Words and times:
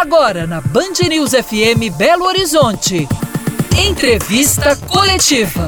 Agora 0.00 0.46
na 0.46 0.62
Band 0.62 0.94
News 1.10 1.32
FM 1.32 1.94
Belo 1.94 2.24
Horizonte. 2.24 3.06
Entrevista 3.86 4.74
coletiva. 4.74 5.66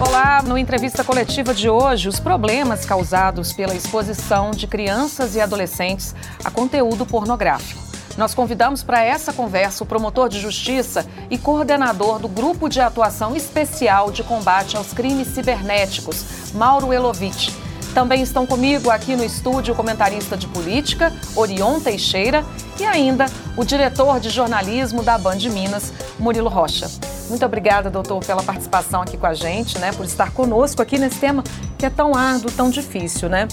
Olá, 0.00 0.42
no 0.42 0.58
entrevista 0.58 1.04
coletiva 1.04 1.54
de 1.54 1.70
hoje, 1.70 2.08
os 2.08 2.18
problemas 2.18 2.84
causados 2.84 3.52
pela 3.52 3.72
exposição 3.72 4.50
de 4.50 4.66
crianças 4.66 5.36
e 5.36 5.40
adolescentes 5.40 6.12
a 6.44 6.50
conteúdo 6.50 7.06
pornográfico. 7.06 7.89
Nós 8.20 8.34
convidamos 8.34 8.82
para 8.82 9.02
essa 9.02 9.32
conversa 9.32 9.82
o 9.82 9.86
promotor 9.86 10.28
de 10.28 10.38
justiça 10.38 11.06
e 11.30 11.38
coordenador 11.38 12.18
do 12.18 12.28
Grupo 12.28 12.68
de 12.68 12.78
Atuação 12.78 13.34
Especial 13.34 14.10
de 14.12 14.22
Combate 14.22 14.76
aos 14.76 14.92
Crimes 14.92 15.28
Cibernéticos, 15.28 16.52
Mauro 16.52 16.92
Elovitch. 16.92 17.48
Também 17.94 18.20
estão 18.20 18.46
comigo 18.46 18.90
aqui 18.90 19.16
no 19.16 19.24
estúdio 19.24 19.72
o 19.72 19.76
comentarista 19.76 20.36
de 20.36 20.46
política, 20.46 21.10
Orion 21.34 21.80
Teixeira, 21.80 22.44
e 22.78 22.84
ainda 22.84 23.24
o 23.56 23.64
diretor 23.64 24.20
de 24.20 24.28
jornalismo 24.28 25.02
da 25.02 25.16
Band 25.16 25.38
Minas, 25.50 25.90
Murilo 26.18 26.50
Rocha. 26.50 26.90
Muito 27.30 27.46
obrigada, 27.46 27.88
doutor, 27.88 28.22
pela 28.22 28.42
participação 28.42 29.00
aqui 29.00 29.16
com 29.16 29.26
a 29.26 29.32
gente, 29.32 29.78
né, 29.78 29.92
por 29.92 30.04
estar 30.04 30.30
conosco 30.32 30.82
aqui 30.82 30.98
nesse 30.98 31.18
tema 31.18 31.42
que 31.78 31.86
é 31.86 31.90
tão 31.90 32.14
árduo, 32.14 32.50
tão 32.50 32.68
difícil, 32.68 33.30
né? 33.30 33.48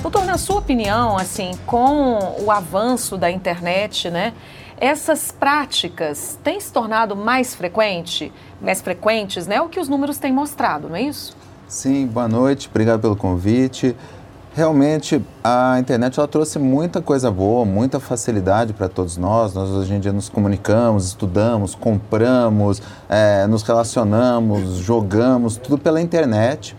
Doutor, 0.00 0.24
na 0.24 0.38
sua 0.38 0.58
opinião, 0.58 1.16
assim, 1.16 1.50
com 1.66 2.36
o 2.44 2.50
avanço 2.52 3.18
da 3.18 3.30
internet, 3.30 4.08
né, 4.08 4.32
essas 4.80 5.32
práticas 5.32 6.38
têm 6.42 6.60
se 6.60 6.72
tornado 6.72 7.16
mais 7.16 7.52
frequente, 7.54 8.32
mais 8.62 8.80
frequentes, 8.80 9.48
né? 9.48 9.60
O 9.60 9.68
que 9.68 9.80
os 9.80 9.88
números 9.88 10.16
têm 10.18 10.32
mostrado, 10.32 10.88
não 10.88 10.94
é 10.94 11.02
isso? 11.02 11.36
Sim, 11.66 12.06
boa 12.06 12.28
noite, 12.28 12.68
obrigado 12.70 13.00
pelo 13.00 13.16
convite. 13.16 13.96
Realmente, 14.54 15.20
a 15.42 15.78
internet 15.78 16.18
ela 16.18 16.28
trouxe 16.28 16.58
muita 16.60 17.02
coisa 17.02 17.30
boa, 17.30 17.64
muita 17.64 18.00
facilidade 18.00 18.72
para 18.72 18.88
todos 18.88 19.16
nós. 19.16 19.52
Nós 19.52 19.68
hoje 19.68 19.94
em 19.94 20.00
dia 20.00 20.12
nos 20.12 20.28
comunicamos, 20.28 21.06
estudamos, 21.06 21.74
compramos, 21.74 22.80
é, 23.08 23.46
nos 23.48 23.62
relacionamos, 23.62 24.76
jogamos, 24.78 25.56
tudo 25.56 25.76
pela 25.76 26.00
internet. 26.00 26.76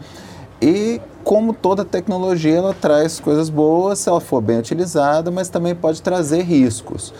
E 0.61 0.99
como 1.23 1.53
toda 1.53 1.85
tecnologia, 1.85 2.57
ela 2.57 2.73
traz 2.73 3.19
coisas 3.19 3.49
boas 3.49 3.99
se 3.99 4.09
ela 4.09 4.19
for 4.19 4.41
bem 4.41 4.59
utilizada, 4.59 5.31
mas 5.31 5.47
também 5.47 5.73
pode 5.73 6.01
trazer 6.01 6.41
riscos. 6.41 7.13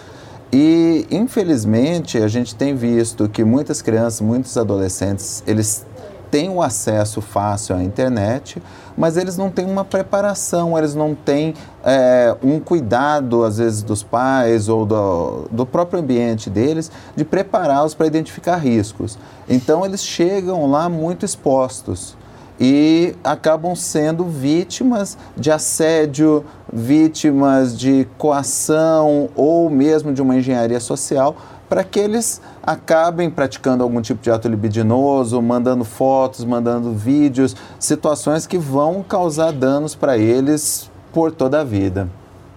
E, 0.52 1.06
infelizmente, 1.12 2.18
a 2.18 2.28
gente 2.28 2.56
tem 2.56 2.76
visto 2.76 3.30
que 3.30 3.44
muitas 3.44 3.82
crianças, 3.82 4.20
muitos 4.20 4.58
adolescentes, 4.58 5.44
eles 5.46 5.86
têm 6.32 6.50
o 6.50 6.62
acesso 6.62 7.22
fácil 7.22 7.76
à 7.76 7.84
internet, 7.84 8.62
mas 8.98 9.16
eles 9.16 9.38
não 9.38 9.50
têm 9.50 9.66
uma 9.66 9.86
preparação, 9.86 10.78
eles 10.78 10.94
não 10.94 11.16
têm 11.16 11.54
é, 11.84 12.36
um 12.44 12.60
cuidado, 12.60 13.44
às 13.44 13.58
vezes, 13.58 13.84
dos 13.84 14.04
pais 14.04 14.68
ou 14.68 14.86
do, 14.86 15.48
do 15.52 15.66
próprio 15.66 16.00
ambiente 16.00 16.50
deles, 16.50 16.92
de 17.16 17.24
prepará-los 17.24 17.94
para 17.94 18.08
identificar 18.08 18.58
riscos. 18.58 19.18
Então, 19.48 19.86
eles 19.86 20.04
chegam 20.04 20.70
lá 20.70 20.90
muito 20.90 21.26
expostos 21.26 22.18
e 22.60 23.16
acabam 23.24 23.76
sendo 23.76 24.26
vítimas 24.26 25.18
de 25.38 25.50
assédio, 25.50 26.44
vítimas 26.72 27.78
de 27.78 28.08
coação 28.18 29.30
ou 29.36 29.70
mesmo 29.70 30.14
de 30.14 30.22
uma 30.22 30.36
engenharia 30.36 30.80
social 30.80 31.36
para 31.70 31.84
que 31.84 32.00
eles 32.00 32.42
acabem 32.64 33.30
praticando 33.30 33.84
algum 33.84 34.02
tipo 34.02 34.22
de 34.22 34.32
ato 34.32 34.48
libidinoso, 34.48 35.40
mandando 35.42 35.86
fotos, 35.86 36.44
mandando 36.44 36.92
vídeos, 36.94 37.56
situações 37.80 38.48
que 38.48 38.58
vão 38.58 39.04
causar 39.04 39.54
danos 39.54 39.94
para 39.94 40.18
eles 40.18 40.90
por 41.14 41.32
toda 41.32 41.62
a 41.62 41.64
vida. 41.64 42.10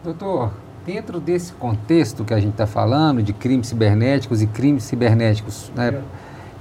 Doutor, 0.02 0.50
dentro 0.84 1.20
desse 1.20 1.52
contexto 1.52 2.24
que 2.24 2.32
a 2.32 2.40
gente 2.40 2.52
está 2.52 2.66
falando 2.66 3.22
de 3.22 3.34
crimes 3.34 3.68
cibernéticos 3.68 4.40
e 4.40 4.46
crimes 4.46 4.84
cibernéticos 4.84 5.70
né, 5.76 6.00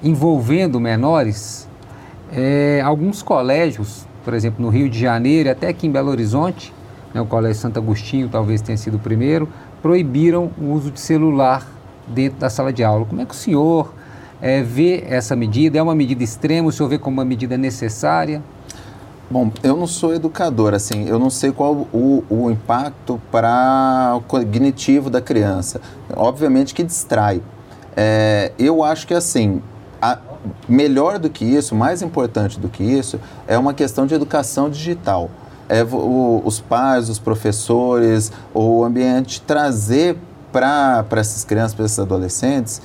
envolvendo 0.04 0.80
menores, 0.80 1.68
é, 2.32 2.82
alguns 2.84 3.22
colégios, 3.22 4.06
por 4.24 4.34
exemplo, 4.34 4.64
no 4.64 4.70
Rio 4.70 4.90
de 4.90 5.00
Janeiro, 5.00 5.50
até 5.50 5.68
aqui 5.68 5.88
em 5.88 5.92
Belo 5.92 6.10
Horizonte, 6.10 6.74
né, 7.14 7.20
o 7.20 7.26
Colégio 7.26 7.62
Santo 7.62 7.78
Agostinho 7.78 8.30
talvez 8.30 8.62
tenha 8.62 8.78
sido 8.78 8.96
o 8.96 9.00
primeiro, 9.00 9.50
proibiram 9.82 10.52
o 10.60 10.72
uso 10.72 10.92
de 10.92 11.00
celular 11.00 11.68
dentro 12.08 12.40
da 12.40 12.50
sala 12.50 12.72
de 12.72 12.84
aula. 12.84 13.06
Como 13.06 13.22
é 13.22 13.26
que 13.26 13.34
o 13.34 13.38
senhor 13.38 13.94
é, 14.42 14.62
vê 14.62 15.04
essa 15.08 15.36
medida? 15.36 15.78
É 15.78 15.82
uma 15.82 15.96
medida 15.96 16.24
extrema? 16.24 16.70
O 16.70 16.72
senhor 16.72 16.90
vê 16.90 16.98
como 16.98 17.18
uma 17.18 17.26
medida 17.26 17.58
necessária? 17.58 18.42
Bom, 19.30 19.50
eu 19.64 19.78
não 19.78 19.88
sou 19.88 20.14
educador, 20.14 20.74
assim, 20.74 21.08
eu 21.08 21.18
não 21.18 21.30
sei 21.30 21.54
qual 21.54 21.88
o, 21.94 22.24
o 22.30 22.52
impacto 22.52 23.20
para 23.32 24.14
o 24.18 24.22
cognitivo 24.22 25.10
da 25.10 25.22
criança. 25.22 25.80
Obviamente 26.14 26.74
que 26.74 26.84
distrai. 26.84 27.42
É, 27.96 28.52
eu 28.60 28.84
acho 28.84 29.08
que, 29.08 29.14
assim, 29.14 29.62
melhor 30.68 31.20
do 31.20 31.30
que 31.30 31.46
isso, 31.46 31.76
mais 31.76 32.02
importante 32.02 32.60
do 32.60 32.70
que 32.70 32.84
isso, 32.84 33.20
é 33.48 33.58
uma 33.58 33.74
questão 33.74 34.06
de 34.06 34.14
educação 34.14 34.70
digital. 34.70 35.30
É 35.70 35.84
o, 35.84 36.42
os 36.44 36.60
pais, 36.60 37.10
os 37.10 37.20
professores, 37.20 38.32
o 38.54 38.84
ambiente 38.84 39.42
trazer 39.42 40.18
para 40.52 41.06
essas 41.12 41.46
crianças, 41.46 41.74
para 41.74 41.86
esses 41.86 42.00
adolescentes, 42.00 42.82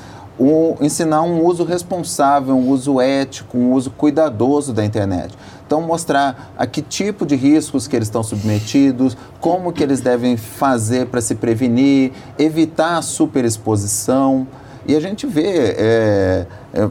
ensinar 0.80 1.22
um 1.22 1.44
uso 1.44 1.64
responsável, 1.64 2.54
um 2.54 2.68
uso 2.68 3.00
ético, 3.00 3.56
um 3.56 3.72
uso 3.72 3.90
cuidadoso 3.90 4.72
da 4.72 4.84
internet. 4.84 5.34
Então 5.66 5.80
mostrar 5.80 6.52
a 6.56 6.66
que 6.66 6.80
tipo 6.80 7.26
de 7.26 7.34
riscos 7.34 7.88
que 7.88 7.96
eles 7.96 8.06
estão 8.06 8.22
submetidos, 8.22 9.16
como 9.40 9.72
que 9.72 9.82
eles 9.82 10.00
devem 10.00 10.36
fazer 10.36 11.06
para 11.06 11.20
se 11.20 11.34
prevenir, 11.34 12.12
evitar 12.38 12.98
a 12.98 13.02
superexposição. 13.02 14.46
E 14.86 14.94
a 14.94 15.00
gente 15.00 15.26
vê, 15.26 15.74
é, 15.76 16.46
é, 16.72 16.88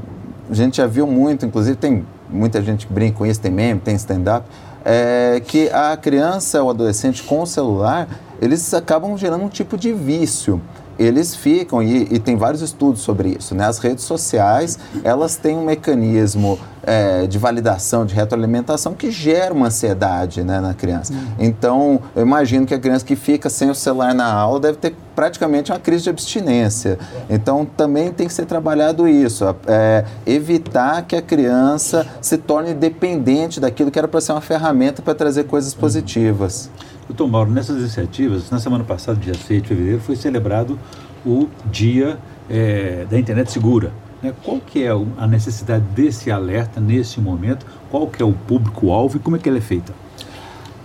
a 0.50 0.54
gente 0.54 0.78
já 0.78 0.88
viu 0.88 1.08
muito, 1.08 1.46
inclusive 1.46 1.76
tem 1.76 2.06
muita 2.30 2.62
gente 2.62 2.88
que 2.88 2.94
brinca 2.94 3.18
com 3.18 3.26
isso, 3.26 3.40
tem 3.40 3.52
meme, 3.52 3.80
tem 3.80 3.96
stand-up, 3.96 4.46
é, 4.84 5.42
que 5.46 5.70
a 5.70 5.98
criança 5.98 6.62
ou 6.62 6.70
adolescente 6.70 7.24
com 7.24 7.42
o 7.42 7.48
celular, 7.48 8.08
eles 8.42 8.74
acabam 8.74 9.18
gerando 9.18 9.44
um 9.44 9.50
tipo 9.50 9.78
de 9.78 9.92
vício 9.92 10.62
eles 10.98 11.36
ficam, 11.36 11.82
e, 11.82 12.16
e, 12.16 12.20
tem 12.20 12.36
vários 12.36 12.62
estudos 12.62 13.02
sobre 13.02 13.36
isso, 13.38 13.54
né? 13.54 13.66
As 13.66 13.80
redes 13.80 14.04
sociais, 14.04 14.80
elas 15.04 15.36
têm 15.36 15.58
um 15.58 15.66
mecanismo 15.66 16.60
é, 16.84 17.26
de 17.26 17.38
validação, 17.38 18.06
de 18.06 18.14
retroalimentação 18.14 18.94
que 18.94 19.12
gera 19.12 19.54
uma 19.54 19.68
ansiedade 19.68 20.44
né, 20.44 20.60
na 20.60 20.74
criança. 20.74 21.14
Uhum. 21.14 21.26
Então, 21.40 22.00
eu 22.16 22.22
imagino 22.22 22.66
que 22.66 22.74
a 22.74 22.80
criança 22.80 23.04
que 23.04 23.16
fica 23.16 23.50
sem 23.50 23.70
o 23.70 23.76
celular 23.76 24.14
na 24.14 24.32
aula 24.32 24.60
deve 24.60 24.78
ter 24.78 24.96
praticamente 25.16 25.72
uma 25.72 25.80
crise 25.80 26.04
de 26.04 26.10
abstinência. 26.10 27.00
Então, 27.30 27.66
também 27.66 28.12
tem 28.12 28.28
que 28.28 28.34
ser 28.34 28.46
trabalhado 28.46 29.08
isso, 29.08 29.44
é, 29.66 30.06
evitar 30.26 31.02
que 31.04 31.16
a 31.16 31.22
criança 31.22 32.06
se 32.22 32.38
torne 32.38 32.74
dependente 32.74 33.60
daquilo 33.60 33.90
que 33.90 33.98
era 33.98 34.08
para 34.08 34.22
ser 34.22 34.34
uma 34.34 34.42
ferramenta 34.42 35.02
para 35.02 35.16
trazer 35.16 35.46
coisas 35.46 35.74
positivas. 35.74 36.70
Uhum. 36.80 36.96
Doutor 37.08 37.28
Mauro, 37.28 37.52
nessas 37.52 37.78
iniciativas, 37.78 38.50
na 38.50 38.60
semana 38.60 38.84
passada, 38.84 39.20
dia 39.20 39.36
6 39.36 39.62
de 39.62 39.68
fevereiro, 39.68 40.02
foi 40.02 40.16
celebrado 40.16 40.80
o 41.26 41.48
Dia 41.72 42.18
é, 42.50 43.06
da 43.10 43.18
Internet 43.20 43.52
Segura. 43.52 43.92
Né? 44.22 44.34
Qual 44.44 44.60
que 44.60 44.84
é 44.84 44.92
a 45.18 45.28
necessidade 45.28 45.84
desse 45.96 46.32
alerta 46.32 46.80
nesse 46.80 47.20
momento? 47.20 47.66
Qual 47.90 48.08
que 48.08 48.22
é 48.22 48.26
o 48.26 48.34
público-alvo 48.34 49.18
e 49.18 49.20
como 49.20 49.36
é 49.36 49.40
que 49.40 49.50
ele 49.50 49.60
é 49.60 49.62
feito? 49.62 49.94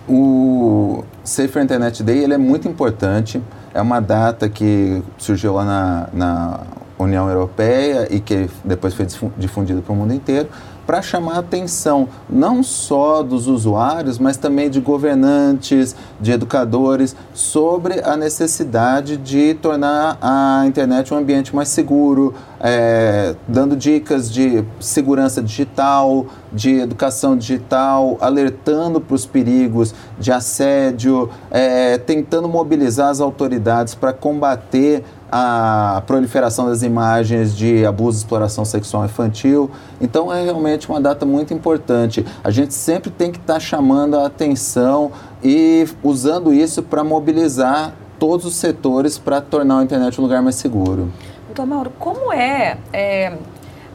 O 0.07 1.03
Safer 1.23 1.63
Internet 1.63 2.03
Day 2.03 2.23
ele 2.23 2.33
é 2.33 2.37
muito 2.37 2.67
importante. 2.67 3.41
É 3.73 3.81
uma 3.81 3.99
data 3.99 4.49
que 4.49 5.01
surgiu 5.17 5.53
lá 5.53 5.63
na, 5.63 6.09
na 6.11 6.59
União 7.03 7.29
Europeia 7.29 8.07
e 8.09 8.19
que 8.19 8.49
depois 8.63 8.93
foi 8.93 9.07
difundida 9.37 9.81
para 9.81 9.93
o 9.93 9.95
mundo 9.95 10.13
inteiro 10.13 10.49
para 10.85 11.01
chamar 11.01 11.35
a 11.35 11.39
atenção 11.39 12.09
não 12.29 12.63
só 12.63 13.23
dos 13.23 13.47
usuários, 13.47 14.19
mas 14.19 14.37
também 14.37 14.69
de 14.69 14.79
governantes, 14.79 15.95
de 16.19 16.31
educadores, 16.31 17.15
sobre 17.33 18.01
a 18.03 18.17
necessidade 18.17 19.15
de 19.15 19.53
tornar 19.53 20.17
a 20.21 20.63
internet 20.65 21.13
um 21.13 21.17
ambiente 21.17 21.55
mais 21.55 21.69
seguro, 21.69 22.33
é, 22.59 23.35
dando 23.47 23.75
dicas 23.75 24.31
de 24.31 24.63
segurança 24.79 25.41
digital, 25.41 26.25
de 26.51 26.79
educação 26.79 27.37
digital, 27.37 28.17
alertando 28.19 28.99
para 28.99 29.15
os 29.15 29.25
perigos 29.25 29.95
de 30.19 30.31
assédio, 30.31 31.29
é, 31.49 31.97
tentando 31.97 32.49
mobilizar 32.49 33.09
as 33.09 33.21
autoridades 33.21 33.95
para 33.95 34.11
combater 34.11 35.03
a 35.31 36.03
proliferação 36.05 36.65
das 36.65 36.83
imagens 36.83 37.55
de 37.55 37.85
abuso 37.85 38.17
e 38.17 38.19
exploração 38.19 38.65
sexual 38.65 39.05
infantil. 39.05 39.71
Então 40.01 40.33
é 40.33 40.43
realmente 40.43 40.89
uma 40.89 40.99
data 40.99 41.25
muito 41.25 41.53
importante. 41.53 42.25
A 42.43 42.51
gente 42.51 42.73
sempre 42.73 43.09
tem 43.09 43.31
que 43.31 43.39
estar 43.39 43.53
tá 43.53 43.59
chamando 43.59 44.17
a 44.17 44.25
atenção 44.25 45.11
e 45.41 45.87
usando 46.03 46.53
isso 46.53 46.83
para 46.83 47.03
mobilizar 47.03 47.93
todos 48.19 48.45
os 48.45 48.55
setores 48.55 49.17
para 49.17 49.39
tornar 49.39 49.79
a 49.79 49.83
internet 49.83 50.19
um 50.19 50.23
lugar 50.23 50.41
mais 50.41 50.55
seguro. 50.55 51.11
Doutor 51.47 51.65
Mauro, 51.65 51.91
como 51.97 52.31
é, 52.31 52.77
é 52.91 53.33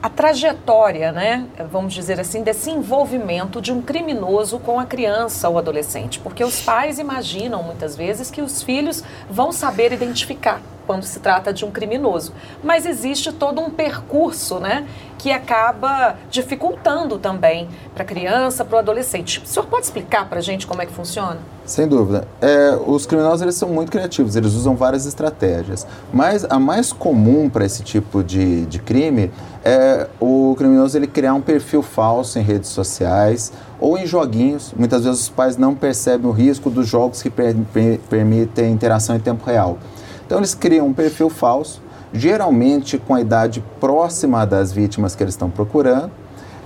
a 0.02 0.08
trajetória, 0.08 1.12
né, 1.12 1.46
vamos 1.70 1.92
dizer 1.94 2.18
assim, 2.18 2.42
desse 2.42 2.70
envolvimento 2.70 3.60
de 3.60 3.72
um 3.72 3.80
criminoso 3.80 4.58
com 4.58 4.80
a 4.80 4.84
criança 4.84 5.48
ou 5.48 5.58
adolescente? 5.58 6.18
Porque 6.18 6.42
os 6.42 6.60
pais 6.60 6.98
imaginam 6.98 7.62
muitas 7.62 7.96
vezes 7.96 8.30
que 8.30 8.40
os 8.40 8.62
filhos 8.62 9.04
vão 9.30 9.52
saber 9.52 9.92
identificar 9.92 10.60
quando 10.86 11.02
se 11.02 11.20
trata 11.20 11.52
de 11.52 11.64
um 11.64 11.70
criminoso. 11.70 12.32
Mas 12.62 12.86
existe 12.86 13.32
todo 13.32 13.60
um 13.60 13.70
percurso, 13.70 14.58
né, 14.58 14.86
que 15.18 15.32
acaba 15.32 16.16
dificultando 16.30 17.18
também 17.18 17.68
para 17.94 18.02
a 18.02 18.06
criança, 18.06 18.64
para 18.64 18.76
o 18.76 18.78
adolescente. 18.78 19.42
O 19.44 19.46
senhor 19.46 19.66
pode 19.66 19.86
explicar 19.86 20.28
para 20.28 20.38
a 20.38 20.42
gente 20.42 20.66
como 20.66 20.82
é 20.82 20.86
que 20.86 20.92
funciona? 20.92 21.38
Sem 21.64 21.88
dúvida. 21.88 22.28
É, 22.40 22.78
os 22.86 23.06
criminosos 23.06 23.42
eles 23.42 23.56
são 23.56 23.68
muito 23.68 23.90
criativos, 23.90 24.36
eles 24.36 24.52
usam 24.52 24.76
várias 24.76 25.04
estratégias. 25.04 25.86
Mas 26.12 26.44
a 26.44 26.58
mais 26.60 26.92
comum 26.92 27.50
para 27.50 27.64
esse 27.64 27.82
tipo 27.82 28.22
de, 28.22 28.66
de 28.66 28.78
crime 28.78 29.32
é 29.64 30.06
o 30.20 30.54
criminoso 30.56 30.96
ele 30.96 31.08
criar 31.08 31.34
um 31.34 31.40
perfil 31.40 31.82
falso 31.82 32.38
em 32.38 32.42
redes 32.42 32.70
sociais 32.70 33.52
ou 33.80 33.98
em 33.98 34.06
joguinhos. 34.06 34.72
Muitas 34.76 35.04
vezes 35.04 35.22
os 35.22 35.28
pais 35.28 35.56
não 35.56 35.74
percebem 35.74 36.28
o 36.28 36.32
risco 36.32 36.70
dos 36.70 36.86
jogos 36.86 37.20
que 37.20 37.30
per, 37.30 37.56
per, 37.72 37.98
permitem 38.08 38.72
interação 38.72 39.16
em 39.16 39.20
tempo 39.20 39.44
real. 39.44 39.78
Então 40.26 40.38
eles 40.38 40.54
criam 40.54 40.88
um 40.88 40.92
perfil 40.92 41.30
falso, 41.30 41.80
geralmente 42.12 42.98
com 42.98 43.14
a 43.14 43.20
idade 43.20 43.62
próxima 43.80 44.44
das 44.44 44.72
vítimas 44.72 45.14
que 45.14 45.22
eles 45.22 45.34
estão 45.34 45.48
procurando, 45.48 46.10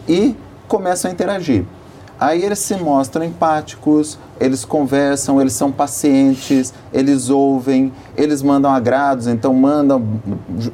e 0.08 0.34
começam 0.66 1.10
a 1.10 1.14
interagir. 1.14 1.64
Aí 2.18 2.44
eles 2.44 2.58
se 2.58 2.74
mostram 2.74 3.24
empáticos, 3.24 4.18
eles 4.38 4.62
conversam, 4.62 5.40
eles 5.40 5.54
são 5.54 5.72
pacientes, 5.72 6.74
eles 6.92 7.30
ouvem, 7.30 7.92
eles 8.14 8.42
mandam 8.42 8.70
agrados, 8.70 9.26
então 9.26 9.54
mandam 9.54 10.02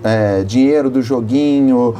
é, 0.02 0.42
dinheiro 0.42 0.90
do 0.90 1.00
joguinho, 1.00 1.94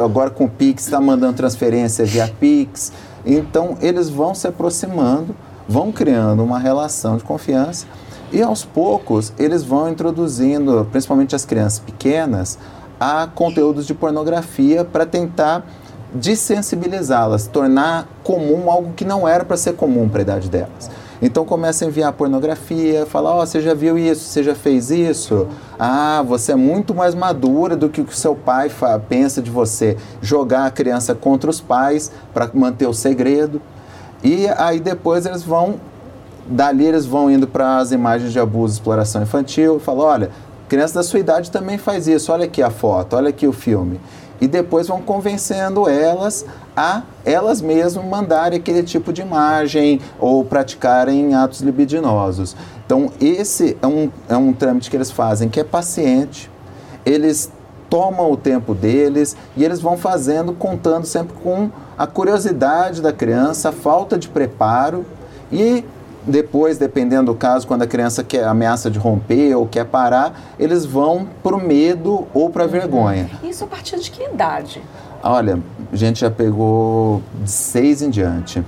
agora 0.00 0.30
com 0.30 0.44
o 0.44 0.48
Pix 0.48 0.84
está 0.84 1.00
mandando 1.00 1.32
transferência 1.32 2.04
via 2.04 2.32
Pix. 2.38 2.92
Então 3.26 3.76
eles 3.80 4.08
vão 4.08 4.32
se 4.32 4.46
aproximando, 4.46 5.34
vão 5.68 5.90
criando 5.90 6.44
uma 6.44 6.60
relação 6.60 7.16
de 7.16 7.24
confiança 7.24 7.86
e 8.34 8.42
aos 8.42 8.64
poucos 8.64 9.32
eles 9.38 9.62
vão 9.62 9.88
introduzindo, 9.88 10.86
principalmente 10.90 11.36
as 11.36 11.44
crianças 11.44 11.78
pequenas, 11.78 12.58
a 12.98 13.28
conteúdos 13.32 13.86
de 13.86 13.94
pornografia 13.94 14.84
para 14.84 15.06
tentar 15.06 15.64
desensibilizá-las, 16.12 17.46
tornar 17.46 18.08
comum 18.22 18.70
algo 18.70 18.92
que 18.94 19.04
não 19.04 19.26
era 19.26 19.44
para 19.44 19.56
ser 19.56 19.74
comum 19.74 20.08
para 20.08 20.20
a 20.20 20.22
idade 20.22 20.50
delas. 20.50 20.90
Então 21.22 21.44
começa 21.44 21.84
a 21.84 21.88
enviar 21.88 22.12
pornografia, 22.12 23.06
fala, 23.06 23.30
ó, 23.30 23.42
oh, 23.42 23.46
você 23.46 23.60
já 23.60 23.72
viu 23.72 23.96
isso, 23.96 24.24
você 24.24 24.42
já 24.42 24.54
fez 24.54 24.90
isso? 24.90 25.46
Ah, 25.78 26.22
você 26.26 26.52
é 26.52 26.56
muito 26.56 26.92
mais 26.92 27.14
madura 27.14 27.76
do 27.76 27.88
que 27.88 28.00
o 28.00 28.04
que 28.04 28.16
seu 28.16 28.34
pai 28.34 28.70
pensa 29.08 29.40
de 29.40 29.50
você. 29.50 29.96
Jogar 30.20 30.66
a 30.66 30.70
criança 30.70 31.14
contra 31.14 31.48
os 31.48 31.60
pais 31.60 32.10
para 32.32 32.50
manter 32.52 32.86
o 32.86 32.92
segredo. 32.92 33.62
E 34.22 34.48
aí 34.56 34.80
depois 34.80 35.24
eles 35.24 35.42
vão 35.42 35.76
Dali 36.46 36.84
eles 36.84 37.06
vão 37.06 37.30
indo 37.30 37.46
para 37.46 37.78
as 37.78 37.90
imagens 37.92 38.32
de 38.32 38.38
abuso 38.38 38.74
exploração 38.74 39.22
infantil 39.22 39.80
falam, 39.80 40.04
olha, 40.06 40.30
criança 40.68 40.94
da 40.94 41.02
sua 41.02 41.18
idade 41.18 41.50
também 41.50 41.78
faz 41.78 42.06
isso, 42.06 42.32
olha 42.32 42.44
aqui 42.44 42.62
a 42.62 42.70
foto, 42.70 43.16
olha 43.16 43.30
aqui 43.30 43.46
o 43.46 43.52
filme. 43.52 44.00
E 44.40 44.48
depois 44.48 44.88
vão 44.88 45.00
convencendo 45.00 45.88
elas 45.88 46.44
a 46.76 47.02
elas 47.24 47.62
mesmas 47.62 48.04
mandarem 48.04 48.58
aquele 48.58 48.82
tipo 48.82 49.12
de 49.12 49.22
imagem 49.22 50.00
ou 50.18 50.44
praticarem 50.44 51.34
atos 51.34 51.60
libidinosos. 51.60 52.56
Então, 52.84 53.10
esse 53.20 53.76
é 53.80 53.86
um, 53.86 54.10
é 54.28 54.36
um 54.36 54.52
trâmite 54.52 54.90
que 54.90 54.96
eles 54.96 55.10
fazem 55.10 55.48
que 55.48 55.60
é 55.60 55.64
paciente, 55.64 56.50
eles 57.06 57.50
tomam 57.88 58.30
o 58.30 58.36
tempo 58.36 58.74
deles 58.74 59.36
e 59.56 59.64
eles 59.64 59.80
vão 59.80 59.96
fazendo, 59.96 60.52
contando 60.52 61.06
sempre 61.06 61.34
com 61.42 61.70
a 61.96 62.06
curiosidade 62.06 63.00
da 63.00 63.12
criança, 63.12 63.68
a 63.68 63.72
falta 63.72 64.18
de 64.18 64.28
preparo 64.28 65.06
e 65.52 65.84
depois, 66.26 66.78
dependendo 66.78 67.32
do 67.32 67.38
caso, 67.38 67.66
quando 67.66 67.82
a 67.82 67.86
criança 67.86 68.24
quer 68.24 68.44
ameaça 68.44 68.90
de 68.90 68.98
romper 68.98 69.54
ou 69.54 69.66
quer 69.66 69.84
parar, 69.84 70.54
eles 70.58 70.84
vão 70.84 71.28
para 71.42 71.54
o 71.54 71.62
medo 71.62 72.26
ou 72.32 72.48
para 72.48 72.64
a 72.64 72.66
vergonha. 72.66 73.28
Isso 73.42 73.64
a 73.64 73.66
partir 73.66 73.98
de 73.98 74.10
que 74.10 74.24
idade? 74.24 74.82
Olha, 75.22 75.58
a 75.92 75.96
gente 75.96 76.20
já 76.20 76.30
pegou 76.30 77.22
de 77.42 77.50
seis 77.50 78.02
em 78.02 78.10
diante. 78.10 78.64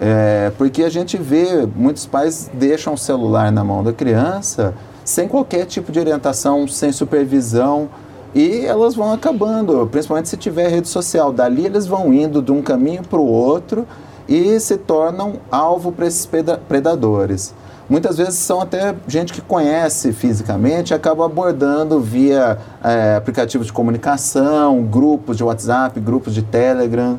É, 0.00 0.50
porque 0.58 0.82
a 0.82 0.88
gente 0.88 1.16
vê 1.16 1.68
muitos 1.76 2.06
pais 2.06 2.50
deixam 2.52 2.94
o 2.94 2.98
celular 2.98 3.52
na 3.52 3.62
mão 3.62 3.84
da 3.84 3.92
criança 3.92 4.74
sem 5.04 5.28
qualquer 5.28 5.64
tipo 5.64 5.92
de 5.92 6.00
orientação, 6.00 6.66
sem 6.66 6.90
supervisão 6.90 7.88
e 8.34 8.64
elas 8.64 8.94
vão 8.94 9.12
acabando, 9.12 9.86
principalmente 9.90 10.28
se 10.28 10.36
tiver 10.36 10.68
rede 10.68 10.88
social. 10.88 11.32
Dali 11.32 11.66
eles 11.66 11.86
vão 11.86 12.12
indo 12.12 12.42
de 12.42 12.50
um 12.50 12.62
caminho 12.62 13.02
para 13.02 13.20
o 13.20 13.26
outro 13.26 13.86
e 14.32 14.58
se 14.58 14.78
tornam 14.78 15.34
alvo 15.50 15.92
para 15.92 16.06
esses 16.06 16.26
predadores. 16.66 17.54
Muitas 17.86 18.16
vezes 18.16 18.36
são 18.36 18.62
até 18.62 18.94
gente 19.06 19.30
que 19.30 19.42
conhece 19.42 20.10
fisicamente 20.10 20.92
e 20.92 20.94
acaba 20.94 21.26
abordando 21.26 22.00
via 22.00 22.56
é, 22.82 23.16
aplicativos 23.16 23.66
de 23.66 23.72
comunicação, 23.74 24.82
grupos 24.84 25.36
de 25.36 25.44
WhatsApp, 25.44 26.00
grupos 26.00 26.34
de 26.34 26.40
Telegram. 26.40 27.18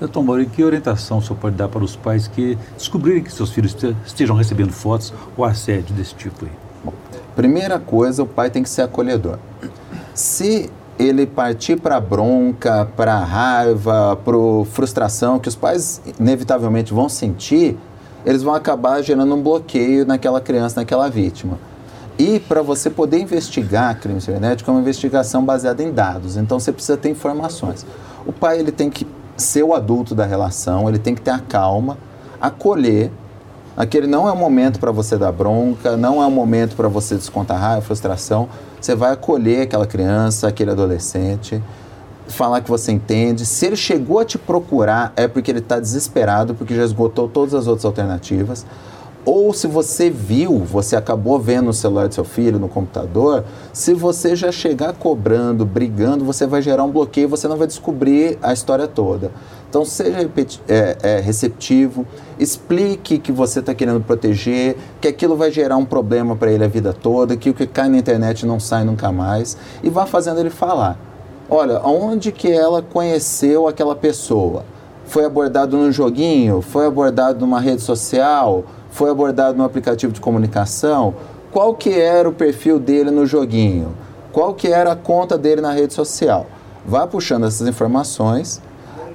Doutor 0.00 0.24
Mauro, 0.24 0.44
que 0.46 0.64
orientação 0.64 1.18
o 1.18 1.22
senhor 1.22 1.38
pode 1.38 1.54
dar 1.54 1.68
para 1.68 1.84
os 1.84 1.94
pais 1.94 2.26
que 2.26 2.58
descobrirem 2.76 3.22
que 3.22 3.32
seus 3.32 3.50
filhos 3.50 3.76
estejam 4.04 4.34
recebendo 4.34 4.72
fotos 4.72 5.14
ou 5.36 5.44
assédio 5.44 5.94
desse 5.94 6.16
tipo 6.16 6.44
aí? 6.44 6.50
Bom, 6.84 6.92
primeira 7.36 7.78
coisa, 7.78 8.24
o 8.24 8.26
pai 8.26 8.50
tem 8.50 8.64
que 8.64 8.68
ser 8.68 8.82
acolhedor. 8.82 9.38
Se 10.12 10.68
ele 11.02 11.26
partir 11.26 11.80
para 11.80 12.00
bronca, 12.00 12.88
para 12.96 13.16
raiva, 13.18 14.16
para 14.24 14.36
frustração 14.70 15.38
que 15.38 15.48
os 15.48 15.56
pais 15.56 16.00
inevitavelmente 16.18 16.94
vão 16.94 17.08
sentir, 17.08 17.76
eles 18.24 18.42
vão 18.42 18.54
acabar 18.54 19.02
gerando 19.02 19.34
um 19.34 19.42
bloqueio 19.42 20.06
naquela 20.06 20.40
criança, 20.40 20.80
naquela 20.80 21.08
vítima. 21.10 21.58
E 22.18 22.38
para 22.38 22.62
você 22.62 22.88
poder 22.88 23.18
investigar 23.18 23.98
crime 23.98 24.20
cibernético 24.20 24.70
é 24.70 24.74
uma 24.74 24.80
investigação 24.80 25.44
baseada 25.44 25.82
em 25.82 25.90
dados, 25.90 26.36
então 26.36 26.60
você 26.60 26.70
precisa 26.70 26.96
ter 26.96 27.08
informações. 27.08 27.84
O 28.24 28.32
pai 28.32 28.60
ele 28.60 28.70
tem 28.70 28.88
que 28.88 29.06
ser 29.36 29.64
o 29.64 29.74
adulto 29.74 30.14
da 30.14 30.24
relação, 30.24 30.88
ele 30.88 30.98
tem 30.98 31.14
que 31.14 31.20
ter 31.20 31.32
a 31.32 31.40
calma, 31.40 31.98
acolher. 32.40 33.10
Aquele 33.76 34.06
não 34.06 34.28
é 34.28 34.32
o 34.32 34.36
momento 34.36 34.78
para 34.78 34.92
você 34.92 35.16
dar 35.16 35.32
bronca, 35.32 35.96
não 35.96 36.22
é 36.22 36.26
o 36.26 36.30
momento 36.30 36.76
para 36.76 36.88
você 36.88 37.14
descontar 37.14 37.58
raiva, 37.58 37.80
frustração 37.80 38.48
você 38.82 38.96
vai 38.96 39.12
acolher 39.12 39.62
aquela 39.62 39.86
criança, 39.86 40.48
aquele 40.48 40.72
adolescente, 40.72 41.62
falar 42.26 42.60
que 42.60 42.68
você 42.68 42.90
entende. 42.90 43.46
Se 43.46 43.66
ele 43.66 43.76
chegou 43.76 44.18
a 44.18 44.24
te 44.24 44.36
procurar, 44.36 45.12
é 45.14 45.28
porque 45.28 45.52
ele 45.52 45.60
está 45.60 45.78
desesperado, 45.78 46.52
porque 46.52 46.74
já 46.74 46.82
esgotou 46.82 47.28
todas 47.28 47.54
as 47.54 47.68
outras 47.68 47.84
alternativas. 47.84 48.66
Ou 49.24 49.52
se 49.52 49.68
você 49.68 50.10
viu, 50.10 50.58
você 50.58 50.96
acabou 50.96 51.38
vendo 51.38 51.66
no 51.66 51.72
celular 51.72 52.08
do 52.08 52.14
seu 52.14 52.24
filho, 52.24 52.58
no 52.58 52.68
computador, 52.68 53.44
se 53.72 53.94
você 53.94 54.34
já 54.34 54.50
chegar 54.50 54.92
cobrando, 54.94 55.64
brigando, 55.64 56.24
você 56.24 56.44
vai 56.44 56.60
gerar 56.60 56.82
um 56.82 56.90
bloqueio, 56.90 57.28
você 57.28 57.46
não 57.46 57.56
vai 57.56 57.68
descobrir 57.68 58.36
a 58.42 58.52
história 58.52 58.88
toda. 58.88 59.30
Então 59.70 59.84
seja 59.84 60.28
é, 60.68 60.96
é, 61.02 61.20
receptivo, 61.20 62.04
explique 62.36 63.16
que 63.16 63.30
você 63.30 63.60
está 63.60 63.72
querendo 63.72 64.00
proteger, 64.00 64.76
que 65.00 65.06
aquilo 65.06 65.36
vai 65.36 65.52
gerar 65.52 65.76
um 65.76 65.84
problema 65.84 66.34
para 66.34 66.50
ele 66.50 66.64
a 66.64 66.68
vida 66.68 66.92
toda, 66.92 67.36
que 67.36 67.48
o 67.48 67.54
que 67.54 67.66
cai 67.66 67.88
na 67.88 67.98
internet 67.98 68.44
não 68.44 68.58
sai 68.58 68.82
nunca 68.82 69.12
mais, 69.12 69.56
e 69.84 69.88
vá 69.88 70.04
fazendo 70.04 70.40
ele 70.40 70.50
falar. 70.50 70.98
Olha, 71.48 71.80
onde 71.84 72.32
que 72.32 72.50
ela 72.50 72.82
conheceu 72.82 73.68
aquela 73.68 73.94
pessoa? 73.94 74.64
Foi 75.04 75.24
abordado 75.24 75.76
num 75.76 75.92
joguinho? 75.92 76.60
Foi 76.60 76.86
abordado 76.86 77.40
numa 77.40 77.60
rede 77.60 77.82
social? 77.82 78.64
Foi 78.92 79.10
abordado 79.10 79.58
no 79.58 79.64
aplicativo 79.64 80.12
de 80.12 80.20
comunicação, 80.20 81.14
qual 81.50 81.74
que 81.74 81.90
era 81.98 82.28
o 82.28 82.32
perfil 82.32 82.78
dele 82.78 83.10
no 83.10 83.26
joguinho, 83.26 83.94
qual 84.30 84.54
que 84.54 84.68
era 84.68 84.92
a 84.92 84.96
conta 84.96 85.36
dele 85.36 85.60
na 85.60 85.72
rede 85.72 85.92
social. 85.92 86.46
Vá 86.86 87.06
puxando 87.06 87.46
essas 87.46 87.66
informações, 87.66 88.60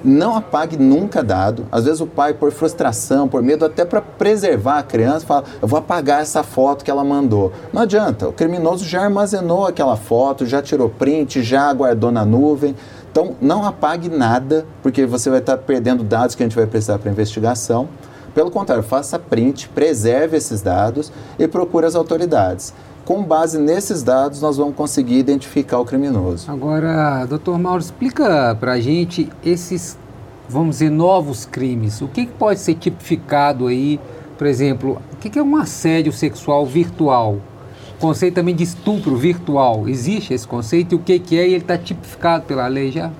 não 0.04 0.36
apague 0.36 0.76
nunca 0.76 1.22
dado. 1.22 1.66
Às 1.70 1.84
vezes 1.84 2.00
o 2.00 2.06
pai, 2.06 2.34
por 2.34 2.52
frustração, 2.52 3.28
por 3.28 3.42
medo, 3.42 3.64
até 3.64 3.84
para 3.84 4.00
preservar 4.00 4.78
a 4.78 4.82
criança, 4.82 5.26
fala: 5.26 5.44
eu 5.60 5.68
vou 5.68 5.78
apagar 5.78 6.22
essa 6.22 6.42
foto 6.42 6.84
que 6.84 6.90
ela 6.90 7.04
mandou. 7.04 7.52
Não 7.72 7.82
adianta, 7.82 8.28
o 8.28 8.32
criminoso 8.32 8.84
já 8.84 9.02
armazenou 9.02 9.66
aquela 9.66 9.96
foto, 9.96 10.46
já 10.46 10.62
tirou 10.62 10.88
print, 10.88 11.42
já 11.42 11.72
guardou 11.72 12.10
na 12.10 12.24
nuvem. 12.24 12.74
Então 13.10 13.34
não 13.40 13.64
apague 13.64 14.08
nada, 14.08 14.66
porque 14.82 15.06
você 15.06 15.30
vai 15.30 15.40
estar 15.40 15.56
perdendo 15.56 16.04
dados 16.04 16.34
que 16.34 16.42
a 16.42 16.46
gente 16.46 16.56
vai 16.56 16.66
precisar 16.66 16.98
para 16.98 17.10
investigação. 17.10 17.88
Pelo 18.34 18.50
contrário, 18.50 18.82
faça 18.82 19.18
print, 19.18 19.68
preserve 19.68 20.36
esses 20.36 20.62
dados 20.62 21.12
e 21.38 21.46
procure 21.48 21.86
as 21.86 21.94
autoridades. 21.94 22.72
Com 23.04 23.22
base 23.22 23.58
nesses 23.58 24.02
dados, 24.02 24.42
nós 24.42 24.58
vamos 24.58 24.74
conseguir 24.76 25.18
identificar 25.18 25.78
o 25.78 25.84
criminoso. 25.84 26.50
Agora, 26.50 27.24
doutor 27.24 27.58
Mauro, 27.58 27.80
explica 27.80 28.54
para 28.60 28.72
a 28.72 28.80
gente 28.80 29.30
esses, 29.44 29.96
vamos 30.48 30.76
dizer, 30.76 30.90
novos 30.90 31.46
crimes. 31.46 32.02
O 32.02 32.08
que, 32.08 32.26
que 32.26 32.32
pode 32.32 32.60
ser 32.60 32.74
tipificado 32.74 33.66
aí, 33.66 33.98
por 34.36 34.46
exemplo, 34.46 35.00
o 35.12 35.16
que, 35.16 35.30
que 35.30 35.38
é 35.38 35.42
um 35.42 35.56
assédio 35.56 36.12
sexual 36.12 36.66
virtual? 36.66 37.38
conceito 37.98 38.34
também 38.34 38.54
de 38.54 38.64
estupro 38.64 39.16
virtual. 39.16 39.88
Existe 39.88 40.32
esse 40.32 40.46
conceito 40.46 40.94
e 40.94 40.96
o 40.96 40.98
que, 40.98 41.18
que 41.18 41.38
é 41.38 41.46
e 41.46 41.54
ele 41.54 41.62
está 41.62 41.76
tipificado 41.76 42.44
pela 42.44 42.66
lei 42.66 42.90
já? 42.90 43.10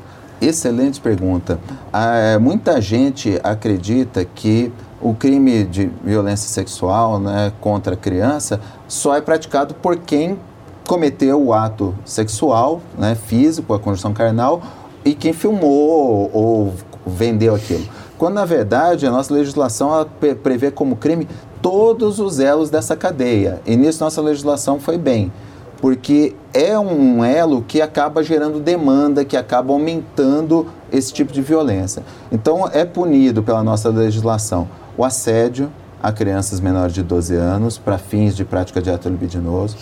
Excelente 0.41 1.00
pergunta. 1.00 1.59
Ah, 1.93 2.38
muita 2.41 2.81
gente 2.81 3.41
acredita 3.43 4.25
que 4.25 4.73
o 5.00 5.14
crime 5.14 5.64
de 5.64 5.90
violência 6.02 6.49
sexual 6.49 7.19
né, 7.19 7.52
contra 7.61 7.95
a 7.95 7.97
criança 7.97 8.61
só 8.87 9.14
é 9.14 9.21
praticado 9.21 9.75
por 9.75 9.97
quem 9.97 10.38
cometeu 10.87 11.40
o 11.43 11.52
ato 11.52 11.95
sexual, 12.05 12.81
né, 12.97 13.14
físico, 13.14 13.75
a 13.75 13.78
conjunção 13.78 14.12
carnal, 14.12 14.62
e 15.05 15.14
quem 15.14 15.33
filmou 15.33 16.31
ou 16.33 16.75
vendeu 17.07 17.55
aquilo. 17.55 17.87
Quando, 18.17 18.35
na 18.35 18.45
verdade, 18.45 19.07
a 19.07 19.11
nossa 19.11 19.33
legislação 19.33 20.07
prevê 20.43 20.71
como 20.71 20.97
crime 20.97 21.28
todos 21.62 22.19
os 22.19 22.40
elos 22.40 22.69
dessa 22.69 22.97
cadeia. 22.97 23.61
E 23.64 23.76
nisso 23.76 24.02
nossa 24.02 24.21
legislação 24.21 24.81
foi 24.81 24.99
bem 24.99 25.31
porque 25.81 26.35
é 26.52 26.78
um 26.78 27.25
elo 27.25 27.62
que 27.62 27.81
acaba 27.81 28.23
gerando 28.23 28.59
demanda, 28.59 29.25
que 29.25 29.37
acaba 29.37 29.73
aumentando 29.73 30.67
esse 30.90 31.12
tipo 31.12 31.33
de 31.33 31.40
violência. 31.40 32.02
Então, 32.33 32.69
é 32.73 32.85
punido 32.85 33.43
pela 33.43 33.62
nossa 33.62 33.88
legislação 33.88 34.69
o 34.99 35.05
assédio 35.05 35.73
a 36.02 36.12
crianças 36.12 36.61
menores 36.61 36.95
de 36.95 37.02
12 37.02 37.35
anos 37.35 37.78
para 37.78 37.97
fins 37.97 38.37
de 38.37 38.45
prática 38.45 38.83
de 38.83 38.90
ato 38.90 39.09
libidinoso. 39.09 39.76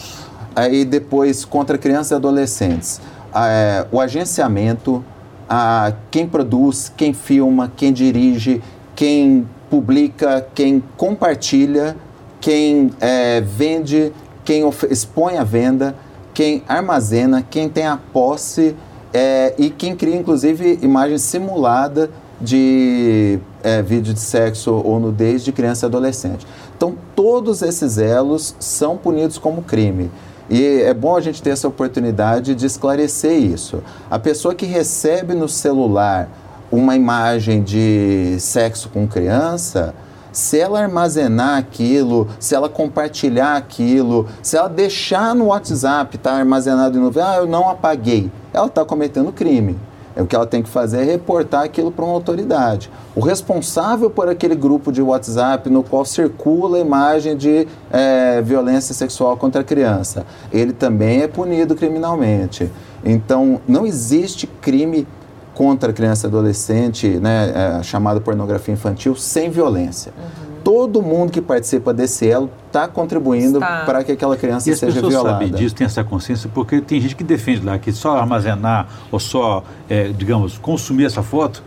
Aí, 0.54 0.84
depois, 0.84 1.44
contra 1.44 1.76
crianças 1.76 2.12
e 2.12 2.14
adolescentes, 2.14 3.00
é, 3.34 3.84
o 3.90 4.00
agenciamento, 4.00 5.04
a 5.48 5.92
quem 6.10 6.28
produz, 6.28 6.92
quem 6.96 7.12
filma, 7.12 7.70
quem 7.76 7.92
dirige, 7.92 8.62
quem 8.94 9.46
publica, 9.68 10.46
quem 10.54 10.82
compartilha, 10.96 11.96
quem 12.40 12.92
é, 13.00 13.40
vende 13.40 14.12
quem 14.46 14.62
expõe 14.88 15.36
a 15.36 15.44
venda, 15.44 15.94
quem 16.32 16.62
armazena, 16.68 17.42
quem 17.42 17.68
tem 17.68 17.84
a 17.84 17.96
posse 17.96 18.76
é, 19.12 19.52
e 19.58 19.68
quem 19.68 19.96
cria, 19.96 20.16
inclusive, 20.16 20.78
imagem 20.80 21.18
simulada 21.18 22.08
de 22.40 23.40
é, 23.66 23.82
vídeo 23.82 24.14
de 24.14 24.20
sexo 24.20 24.72
ou 24.72 25.00
nudez 25.00 25.44
de 25.44 25.50
criança 25.50 25.84
e 25.84 25.88
adolescente. 25.88 26.46
Então, 26.76 26.94
todos 27.16 27.62
esses 27.62 27.98
elos 27.98 28.54
são 28.60 28.96
punidos 28.96 29.38
como 29.38 29.60
crime. 29.60 30.08
E 30.48 30.82
é 30.82 30.94
bom 30.94 31.16
a 31.16 31.20
gente 31.20 31.42
ter 31.42 31.50
essa 31.50 31.66
oportunidade 31.66 32.54
de 32.54 32.64
esclarecer 32.64 33.32
isso. 33.32 33.82
A 34.08 34.20
pessoa 34.20 34.54
que 34.54 34.64
recebe 34.66 35.34
no 35.34 35.48
celular 35.48 36.28
uma 36.70 36.94
imagem 36.94 37.60
de 37.60 38.36
sexo 38.38 38.88
com 38.88 39.04
criança, 39.08 39.92
se 40.30 40.60
ela 40.60 40.80
armazenar 40.80 41.58
aquilo, 41.58 42.28
se 42.38 42.54
ela 42.54 42.68
compartilhar 42.68 43.56
aquilo, 43.56 44.28
se 44.40 44.56
ela 44.56 44.68
deixar 44.68 45.34
no 45.34 45.46
WhatsApp, 45.46 46.18
tá 46.18 46.34
armazenado 46.34 46.96
em 46.96 47.00
nuvem, 47.00 47.24
ah, 47.24 47.38
eu 47.38 47.46
não 47.48 47.68
apaguei, 47.68 48.30
ela 48.52 48.66
está 48.66 48.84
cometendo 48.84 49.32
crime. 49.32 49.76
É, 50.16 50.22
o 50.22 50.26
que 50.26 50.34
ela 50.34 50.46
tem 50.46 50.62
que 50.62 50.68
fazer 50.70 51.02
é 51.02 51.04
reportar 51.04 51.62
aquilo 51.62 51.92
para 51.92 52.04
uma 52.04 52.14
autoridade. 52.14 52.90
O 53.14 53.20
responsável 53.20 54.08
por 54.08 54.28
aquele 54.28 54.54
grupo 54.54 54.90
de 54.90 55.02
WhatsApp 55.02 55.68
no 55.68 55.82
qual 55.82 56.06
circula 56.06 56.78
a 56.78 56.80
imagem 56.80 57.36
de 57.36 57.68
é, 57.92 58.40
violência 58.40 58.94
sexual 58.94 59.36
contra 59.36 59.60
a 59.60 59.64
criança, 59.64 60.24
ele 60.50 60.72
também 60.72 61.20
é 61.20 61.28
punido 61.28 61.74
criminalmente. 61.74 62.72
Então, 63.04 63.60
não 63.68 63.86
existe 63.86 64.46
crime 64.46 65.06
contra 65.54 65.92
criança 65.92 66.26
e 66.26 66.28
adolescente, 66.28 67.08
né, 67.08 67.78
é, 67.78 67.82
chamado 67.82 68.20
pornografia 68.20 68.74
infantil, 68.74 69.14
sem 69.14 69.50
violência. 69.50 70.12
Uhum. 70.18 70.45
Todo 70.66 71.00
mundo 71.00 71.30
que 71.30 71.40
participa 71.40 71.94
desse 71.94 72.28
elo 72.28 72.50
está 72.66 72.88
contribuindo 72.88 73.60
para 73.60 74.02
que 74.02 74.10
aquela 74.10 74.36
criança 74.36 74.68
e 74.68 74.74
seja 74.74 74.94
violada. 74.94 75.06
as 75.06 75.14
pessoas 75.14 75.32
sabem 75.32 75.52
disso, 75.52 75.74
têm 75.76 75.84
essa 75.84 76.02
consciência, 76.02 76.50
porque 76.52 76.80
tem 76.80 77.00
gente 77.00 77.14
que 77.14 77.22
defende 77.22 77.64
lá 77.64 77.78
que 77.78 77.92
só 77.92 78.16
armazenar 78.16 78.88
ou 79.12 79.20
só, 79.20 79.62
é, 79.88 80.08
digamos, 80.08 80.58
consumir 80.58 81.04
essa 81.04 81.22
foto, 81.22 81.62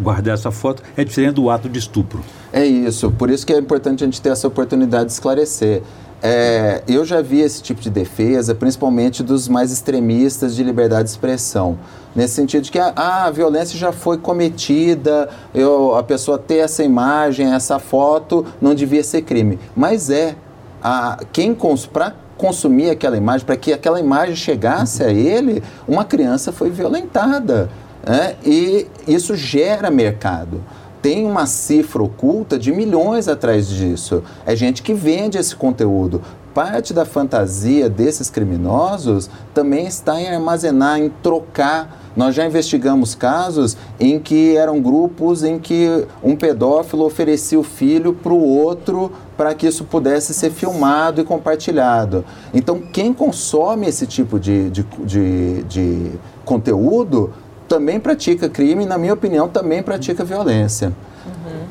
guardar 0.00 0.34
essa 0.34 0.50
foto, 0.50 0.82
é 0.96 1.04
diferente 1.04 1.34
do 1.34 1.50
ato 1.50 1.68
de 1.68 1.78
estupro. 1.78 2.20
É 2.52 2.64
isso, 2.64 3.10
por 3.12 3.30
isso 3.30 3.46
que 3.46 3.52
é 3.52 3.58
importante 3.58 4.04
a 4.04 4.06
gente 4.06 4.20
ter 4.20 4.30
essa 4.30 4.46
oportunidade 4.48 5.06
de 5.06 5.12
esclarecer. 5.12 5.82
É, 6.26 6.82
eu 6.88 7.04
já 7.04 7.20
vi 7.20 7.40
esse 7.40 7.62
tipo 7.62 7.82
de 7.82 7.90
defesa, 7.90 8.54
principalmente 8.54 9.22
dos 9.22 9.46
mais 9.46 9.70
extremistas 9.70 10.56
de 10.56 10.62
liberdade 10.62 11.04
de 11.04 11.10
expressão. 11.10 11.78
Nesse 12.16 12.34
sentido 12.34 12.62
de 12.62 12.70
que 12.70 12.78
a, 12.78 12.92
ah, 12.96 13.24
a 13.26 13.30
violência 13.30 13.78
já 13.78 13.92
foi 13.92 14.16
cometida, 14.16 15.28
eu, 15.54 15.94
a 15.94 16.02
pessoa 16.02 16.38
ter 16.38 16.58
essa 16.58 16.82
imagem, 16.82 17.52
essa 17.52 17.78
foto, 17.78 18.46
não 18.58 18.74
devia 18.74 19.04
ser 19.04 19.22
crime. 19.22 19.58
Mas 19.76 20.08
é. 20.08 20.34
A, 20.82 21.18
quem 21.32 21.56
para 21.92 22.14
consumir 22.36 22.90
aquela 22.90 23.16
imagem, 23.16 23.46
para 23.46 23.56
que 23.56 23.72
aquela 23.72 24.00
imagem 24.00 24.36
chegasse 24.36 25.02
a 25.02 25.10
ele, 25.10 25.62
uma 25.86 26.04
criança 26.04 26.52
foi 26.52 26.70
violentada. 26.70 27.70
Né? 28.06 28.36
E 28.44 28.86
isso 29.06 29.34
gera 29.34 29.90
mercado 29.90 30.60
tem 31.04 31.26
uma 31.26 31.44
cifra 31.44 32.02
oculta 32.02 32.58
de 32.58 32.72
milhões 32.72 33.28
atrás 33.28 33.68
disso. 33.68 34.22
É 34.46 34.56
gente 34.56 34.82
que 34.82 34.94
vende 34.94 35.36
esse 35.36 35.54
conteúdo. 35.54 36.22
Parte 36.54 36.94
da 36.94 37.04
fantasia 37.04 37.90
desses 37.90 38.30
criminosos 38.30 39.28
também 39.52 39.86
está 39.86 40.18
em 40.18 40.28
armazenar, 40.28 40.98
em 40.98 41.10
trocar. 41.22 42.00
Nós 42.16 42.34
já 42.34 42.46
investigamos 42.46 43.14
casos 43.14 43.76
em 44.00 44.18
que 44.18 44.56
eram 44.56 44.80
grupos 44.80 45.44
em 45.44 45.58
que 45.58 46.06
um 46.22 46.34
pedófilo 46.34 47.04
oferecia 47.04 47.60
o 47.60 47.62
filho 47.62 48.14
para 48.14 48.32
o 48.32 48.42
outro 48.42 49.12
para 49.36 49.52
que 49.52 49.66
isso 49.66 49.84
pudesse 49.84 50.32
ser 50.32 50.52
filmado 50.52 51.20
e 51.20 51.24
compartilhado. 51.24 52.24
Então, 52.54 52.80
quem 52.80 53.12
consome 53.12 53.86
esse 53.86 54.06
tipo 54.06 54.40
de, 54.40 54.70
de, 54.70 54.86
de, 55.04 55.62
de 55.64 56.12
conteúdo 56.46 57.30
também 57.68 57.98
pratica 57.98 58.48
crime 58.48 58.84
e, 58.84 58.86
na 58.86 58.98
minha 58.98 59.14
opinião, 59.14 59.48
também 59.48 59.82
pratica 59.82 60.24
violência. 60.24 60.92
Uhum. 61.26 61.64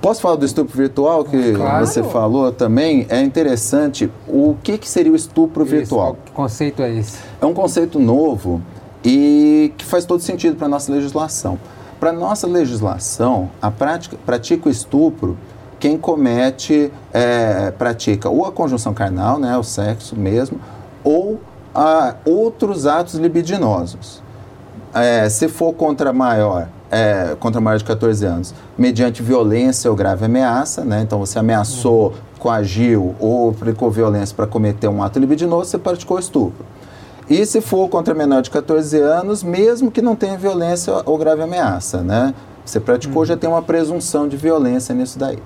Posso 0.00 0.20
falar 0.20 0.36
do 0.36 0.46
estupro 0.46 0.76
virtual 0.76 1.24
que 1.24 1.52
claro. 1.52 1.86
você 1.86 2.02
falou 2.02 2.52
também? 2.52 3.06
É 3.08 3.20
interessante. 3.20 4.10
O 4.28 4.56
que, 4.62 4.78
que 4.78 4.88
seria 4.88 5.12
o 5.12 5.16
estupro 5.16 5.64
Isso, 5.64 5.74
virtual? 5.74 6.16
Que 6.24 6.32
conceito 6.32 6.82
é 6.82 6.94
esse? 6.94 7.18
É 7.40 7.46
um 7.46 7.54
conceito 7.54 7.98
novo 7.98 8.62
e 9.04 9.72
que 9.76 9.84
faz 9.84 10.04
todo 10.04 10.20
sentido 10.20 10.56
para 10.56 10.66
a 10.66 10.70
nossa 10.70 10.92
legislação. 10.92 11.58
Para 11.98 12.10
a 12.10 12.12
nossa 12.12 12.46
legislação, 12.46 13.50
a 13.60 13.70
prática, 13.70 14.16
pratica 14.24 14.68
o 14.68 14.70
estupro 14.70 15.36
quem 15.78 15.98
comete, 15.98 16.90
é, 17.12 17.70
pratica 17.70 18.30
ou 18.30 18.46
a 18.46 18.52
conjunção 18.52 18.94
carnal, 18.94 19.38
né, 19.38 19.56
o 19.58 19.62
sexo 19.62 20.16
mesmo, 20.16 20.58
ou 21.04 21.38
a, 21.74 22.14
outros 22.24 22.86
atos 22.86 23.14
libidinosos 23.14 24.22
é, 24.96 25.28
se 25.28 25.46
for 25.46 25.74
contra 25.74 26.12
maior, 26.12 26.68
é, 26.90 27.36
contra 27.38 27.60
maior 27.60 27.76
de 27.76 27.84
14 27.84 28.24
anos, 28.24 28.54
mediante 28.78 29.22
violência 29.22 29.90
ou 29.90 29.96
grave 29.96 30.24
ameaça, 30.24 30.84
né? 30.84 31.02
Então 31.02 31.18
você 31.18 31.38
ameaçou, 31.38 32.14
coagiu 32.38 33.14
ou 33.20 33.50
aplicou 33.50 33.90
violência 33.90 34.34
para 34.34 34.46
cometer 34.46 34.88
um 34.88 35.02
ato 35.02 35.18
libidinoso, 35.18 35.70
você 35.70 35.78
praticou 35.78 36.18
estupro. 36.18 36.64
E 37.28 37.44
se 37.44 37.60
for 37.60 37.88
contra 37.88 38.14
menor 38.14 38.40
de 38.40 38.50
14 38.50 38.98
anos, 38.98 39.42
mesmo 39.42 39.90
que 39.90 40.00
não 40.00 40.16
tenha 40.16 40.38
violência 40.38 40.94
ou 41.04 41.18
grave 41.18 41.42
ameaça, 41.42 42.02
né? 42.02 42.32
Você 42.64 42.80
praticou, 42.80 43.24
já 43.26 43.36
tem 43.36 43.50
uma 43.50 43.62
presunção 43.62 44.26
de 44.26 44.36
violência 44.36 44.94
nisso 44.94 45.18
daí. 45.18 45.38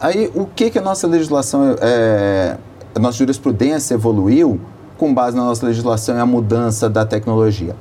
Aí, 0.00 0.30
o 0.34 0.46
que, 0.46 0.70
que 0.70 0.78
a 0.78 0.82
nossa 0.82 1.06
legislação, 1.06 1.76
é, 1.80 2.56
a 2.94 2.98
nossa 3.00 3.18
jurisprudência 3.18 3.94
evoluiu 3.94 4.60
com 4.96 5.12
base 5.12 5.36
na 5.36 5.44
nossa 5.44 5.66
legislação 5.66 6.16
e 6.16 6.20
a 6.20 6.26
mudança 6.26 6.88
da 6.88 7.04
tecnologia? 7.04 7.74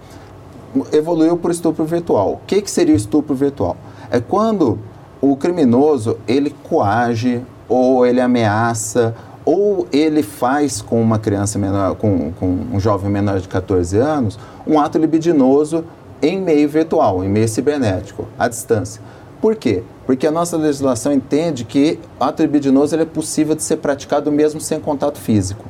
Evoluiu 0.91 1.37
para 1.37 1.49
o 1.49 1.51
estupro 1.51 1.85
virtual. 1.85 2.33
O 2.33 2.39
que, 2.45 2.61
que 2.61 2.69
seria 2.69 2.93
o 2.93 2.97
estupro 2.97 3.33
virtual? 3.33 3.77
É 4.11 4.19
quando 4.19 4.79
o 5.21 5.35
criminoso 5.35 6.17
ele 6.27 6.49
coage 6.63 7.41
ou 7.67 8.05
ele 8.05 8.21
ameaça 8.21 9.15
ou 9.45 9.87
ele 9.93 10.21
faz 10.21 10.81
com 10.81 11.01
uma 11.01 11.17
criança 11.17 11.57
menor, 11.57 11.95
com, 11.95 12.33
com 12.33 12.59
um 12.73 12.79
jovem 12.79 13.09
menor 13.09 13.39
de 13.39 13.47
14 13.47 13.97
anos, 13.97 14.37
um 14.67 14.79
ato 14.79 14.97
libidinoso 14.97 15.85
em 16.21 16.41
meio 16.41 16.67
virtual, 16.67 17.23
em 17.23 17.29
meio 17.29 17.47
cibernético, 17.47 18.27
à 18.37 18.47
distância. 18.47 19.01
Por 19.39 19.55
quê? 19.55 19.83
Porque 20.05 20.27
a 20.27 20.31
nossa 20.31 20.57
legislação 20.57 21.13
entende 21.13 21.63
que 21.63 21.99
ato 22.19 22.41
libidinoso 22.41 22.95
é 22.95 23.05
possível 23.05 23.55
de 23.55 23.63
ser 23.63 23.77
praticado 23.77 24.31
mesmo 24.31 24.59
sem 24.59 24.79
contato 24.79 25.17
físico. 25.17 25.65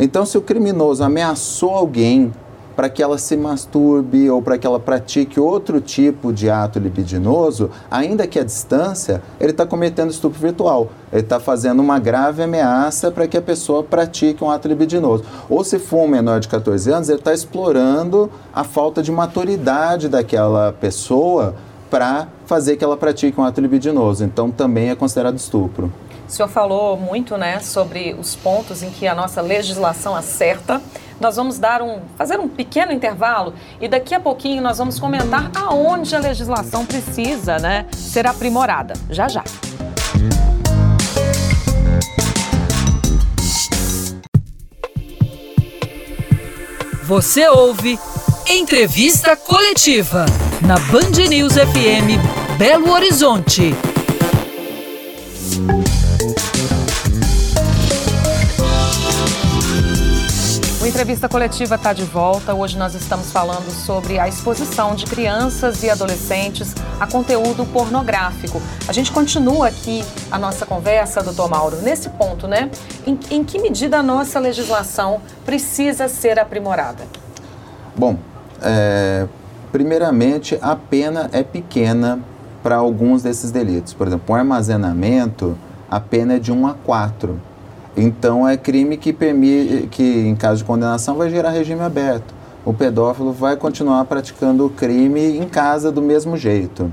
Então, 0.00 0.24
se 0.24 0.38
o 0.38 0.40
criminoso 0.40 1.04
ameaçou 1.04 1.70
alguém 1.70 2.32
para 2.78 2.88
que 2.88 3.02
ela 3.02 3.18
se 3.18 3.36
masturbe 3.36 4.30
ou 4.30 4.40
para 4.40 4.56
que 4.56 4.64
ela 4.64 4.78
pratique 4.78 5.40
outro 5.40 5.80
tipo 5.80 6.32
de 6.32 6.48
ato 6.48 6.78
libidinoso, 6.78 7.72
ainda 7.90 8.24
que 8.24 8.38
à 8.38 8.44
distância, 8.44 9.20
ele 9.40 9.50
está 9.50 9.66
cometendo 9.66 10.12
estupro 10.12 10.38
virtual. 10.38 10.88
Ele 11.12 11.22
está 11.22 11.40
fazendo 11.40 11.80
uma 11.80 11.98
grave 11.98 12.40
ameaça 12.40 13.10
para 13.10 13.26
que 13.26 13.36
a 13.36 13.42
pessoa 13.42 13.82
pratique 13.82 14.44
um 14.44 14.48
ato 14.48 14.68
libidinoso. 14.68 15.24
Ou 15.50 15.64
se 15.64 15.80
for 15.80 16.04
um 16.04 16.06
menor 16.06 16.38
de 16.38 16.46
14 16.46 16.92
anos, 16.92 17.08
ele 17.08 17.18
está 17.18 17.34
explorando 17.34 18.30
a 18.54 18.62
falta 18.62 19.02
de 19.02 19.10
maturidade 19.10 20.08
daquela 20.08 20.72
pessoa 20.72 21.56
para 21.90 22.28
fazer 22.46 22.76
que 22.76 22.84
ela 22.84 22.96
pratique 22.96 23.40
um 23.40 23.42
ato 23.42 23.60
libidinoso. 23.60 24.22
Então 24.22 24.52
também 24.52 24.90
é 24.90 24.94
considerado 24.94 25.36
estupro. 25.36 25.92
O 26.28 26.30
senhor 26.30 26.48
falou 26.48 26.96
muito 26.96 27.38
né, 27.38 27.58
sobre 27.58 28.14
os 28.20 28.36
pontos 28.36 28.82
em 28.82 28.90
que 28.90 29.06
a 29.06 29.14
nossa 29.14 29.40
legislação 29.40 30.14
acerta 30.14 30.80
Nós 31.20 31.36
vamos 31.36 31.58
dar 31.58 31.82
um, 31.82 32.00
fazer 32.16 32.38
um 32.38 32.48
pequeno 32.48 32.92
intervalo 32.92 33.54
e 33.80 33.88
daqui 33.88 34.14
a 34.14 34.20
pouquinho 34.20 34.62
nós 34.62 34.78
vamos 34.78 35.00
comentar 35.00 35.50
aonde 35.54 36.14
a 36.14 36.18
legislação 36.18 36.86
precisa, 36.86 37.58
né, 37.58 37.86
ser 37.92 38.26
aprimorada. 38.26 38.94
Já 39.10 39.28
já. 39.28 39.42
Você 47.02 47.48
ouve 47.48 47.98
Entrevista 48.46 49.34
Coletiva 49.34 50.26
na 50.60 50.78
Band 50.78 51.28
News 51.28 51.54
FM 51.54 52.18
Belo 52.58 52.90
Horizonte. 52.90 53.74
Entrevista 60.88 61.28
Coletiva 61.28 61.74
está 61.74 61.92
de 61.92 62.02
volta. 62.02 62.54
Hoje 62.54 62.78
nós 62.78 62.94
estamos 62.94 63.30
falando 63.30 63.70
sobre 63.70 64.18
a 64.18 64.26
exposição 64.26 64.94
de 64.94 65.04
crianças 65.04 65.82
e 65.82 65.90
adolescentes 65.90 66.74
a 66.98 67.06
conteúdo 67.06 67.66
pornográfico. 67.66 68.58
A 68.88 68.92
gente 68.94 69.12
continua 69.12 69.68
aqui 69.68 70.02
a 70.30 70.38
nossa 70.38 70.64
conversa, 70.64 71.22
doutor 71.22 71.50
Mauro, 71.50 71.76
nesse 71.82 72.08
ponto, 72.08 72.48
né? 72.48 72.70
Em, 73.06 73.18
em 73.30 73.44
que 73.44 73.58
medida 73.58 73.98
a 73.98 74.02
nossa 74.02 74.40
legislação 74.40 75.20
precisa 75.44 76.08
ser 76.08 76.38
aprimorada? 76.38 77.04
Bom, 77.94 78.16
é, 78.62 79.26
primeiramente, 79.70 80.58
a 80.62 80.74
pena 80.74 81.28
é 81.32 81.42
pequena 81.42 82.18
para 82.62 82.76
alguns 82.76 83.22
desses 83.22 83.50
delitos. 83.50 83.92
Por 83.92 84.06
exemplo, 84.06 84.34
o 84.34 84.38
armazenamento, 84.38 85.56
a 85.90 86.00
pena 86.00 86.36
é 86.36 86.38
de 86.38 86.50
1 86.50 86.66
a 86.66 86.72
4. 86.72 87.47
Então, 87.96 88.46
é 88.46 88.56
crime 88.56 88.96
que, 88.96 89.12
permite, 89.12 89.88
que, 89.88 90.02
em 90.02 90.36
caso 90.36 90.58
de 90.58 90.64
condenação, 90.64 91.16
vai 91.16 91.30
gerar 91.30 91.50
regime 91.50 91.80
aberto. 91.80 92.34
O 92.64 92.72
pedófilo 92.72 93.32
vai 93.32 93.56
continuar 93.56 94.04
praticando 94.04 94.66
o 94.66 94.70
crime 94.70 95.38
em 95.38 95.48
casa 95.48 95.90
do 95.90 96.02
mesmo 96.02 96.36
jeito. 96.36 96.92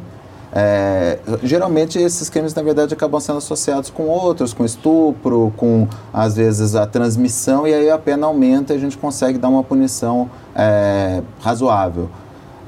É, 0.57 1.19
geralmente 1.43 1.99
esses 1.99 2.29
crimes 2.29 2.53
na 2.53 2.61
verdade 2.61 2.93
acabam 2.93 3.19
sendo 3.19 3.39
associados 3.39 3.89
com 3.89 4.03
outros, 4.03 4.53
com 4.53 4.63
estupro, 4.63 5.51
com 5.57 5.85
às 6.13 6.37
vezes 6.37 6.75
a 6.75 6.87
transmissão 6.87 7.67
e 7.67 7.73
aí 7.73 7.89
a 7.89 7.97
pena 7.97 8.27
aumenta 8.27 8.73
e 8.73 8.77
a 8.77 8.79
gente 8.79 8.97
consegue 8.97 9.37
dar 9.37 9.49
uma 9.49 9.65
punição 9.65 10.29
é, 10.55 11.21
razoável. 11.41 12.09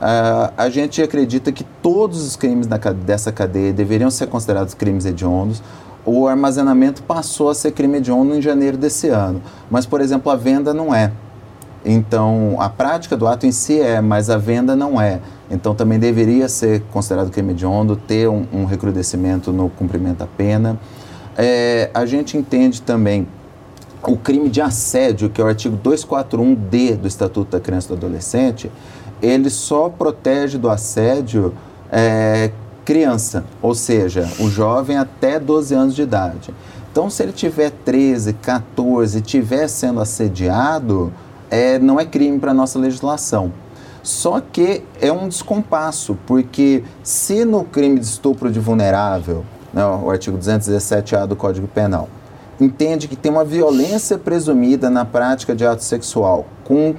É, 0.02 0.52
a 0.58 0.70
gente 0.70 1.02
acredita 1.02 1.50
que 1.50 1.64
todos 1.82 2.28
os 2.28 2.36
crimes 2.36 2.68
dessa 3.06 3.32
cadeia 3.32 3.72
deveriam 3.72 4.12
ser 4.12 4.28
considerados 4.28 4.74
crimes 4.74 5.06
hediondos. 5.06 5.64
O 6.10 6.26
armazenamento 6.26 7.04
passou 7.04 7.50
a 7.50 7.54
ser 7.54 7.72
crime 7.72 7.98
hediondo 7.98 8.34
em 8.34 8.42
janeiro 8.42 8.78
desse 8.78 9.10
ano, 9.10 9.42
mas 9.70 9.86
por 9.86 10.00
exemplo 10.00 10.32
a 10.32 10.38
venda 10.38 10.74
não 10.74 10.96
é. 10.96 11.12
Então, 11.84 12.56
a 12.60 12.70
prática 12.70 13.18
do 13.18 13.28
ato 13.28 13.46
em 13.46 13.52
si 13.52 13.82
é, 13.82 14.00
mas 14.00 14.30
a 14.30 14.38
venda 14.38 14.74
não 14.74 15.02
é. 15.02 15.20
Então, 15.52 15.76
também 15.76 16.00
deveria 16.00 16.48
ser 16.48 16.82
considerado 16.94 17.30
crime 17.30 17.52
hediondo, 17.52 17.98
ter 17.98 18.30
um, 18.30 18.46
um 18.54 18.64
recrudescimento 18.64 19.52
no 19.52 19.70
cumprimento 19.70 20.20
da 20.20 20.28
pena. 20.28 20.80
É, 21.38 21.90
a 21.94 22.06
gente 22.06 22.38
entende 22.38 22.82
também 22.82 23.28
o 24.02 24.16
crime 24.16 24.48
de 24.48 24.62
assédio, 24.62 25.30
que 25.30 25.42
é 25.42 25.44
o 25.44 25.48
artigo 25.48 25.78
241D 25.84 26.96
do 26.96 27.08
Estatuto 27.08 27.52
da 27.52 27.60
Criança 27.60 27.88
e 27.88 27.90
do 27.90 28.06
Adolescente, 28.06 28.72
ele 29.22 29.50
só 29.50 29.90
protege 29.90 30.58
do 30.58 30.70
assédio 30.70 31.54
é, 31.92 32.52
criança, 32.88 33.44
ou 33.62 33.76
seja, 33.76 34.30
o 34.40 34.50
jovem 34.50 34.98
até 34.98 35.38
12 35.38 35.76
anos 35.76 35.94
de 35.94 36.04
idade. 36.04 36.54
Então, 36.90 37.10
se 37.10 37.22
ele 37.22 37.34
tiver 37.34 37.70
13, 37.70 38.32
14, 38.32 39.18
estiver 39.18 39.68
sendo 39.68 40.00
assediado, 40.00 41.12
é, 41.52 41.78
não 41.80 42.00
é 42.00 42.06
crime 42.06 42.40
para 42.40 42.54
nossa 42.54 42.80
legislação. 42.80 43.52
Só 44.02 44.40
que 44.40 44.86
é 45.02 45.12
um 45.12 45.28
descompasso, 45.28 46.18
porque 46.26 46.82
se 47.04 47.44
no 47.44 47.66
crime 47.66 48.00
de 48.00 48.06
estupro 48.06 48.50
de 48.50 48.62
vulnerável, 48.62 49.44
né, 49.74 49.86
o 49.86 50.10
artigo 50.10 50.38
217A 50.38 51.28
do 51.28 51.36
Código 51.36 51.68
Penal, 51.68 52.08
entende 52.58 53.10
que 53.10 53.18
tem 53.18 53.30
uma 53.30 53.44
violência 53.44 54.18
presumida 54.18 54.90
na 54.90 55.04
prática 55.04 55.54
de 55.54 55.66
ato 55.66 55.84
sexual 55.84 56.46
com, 56.64 56.96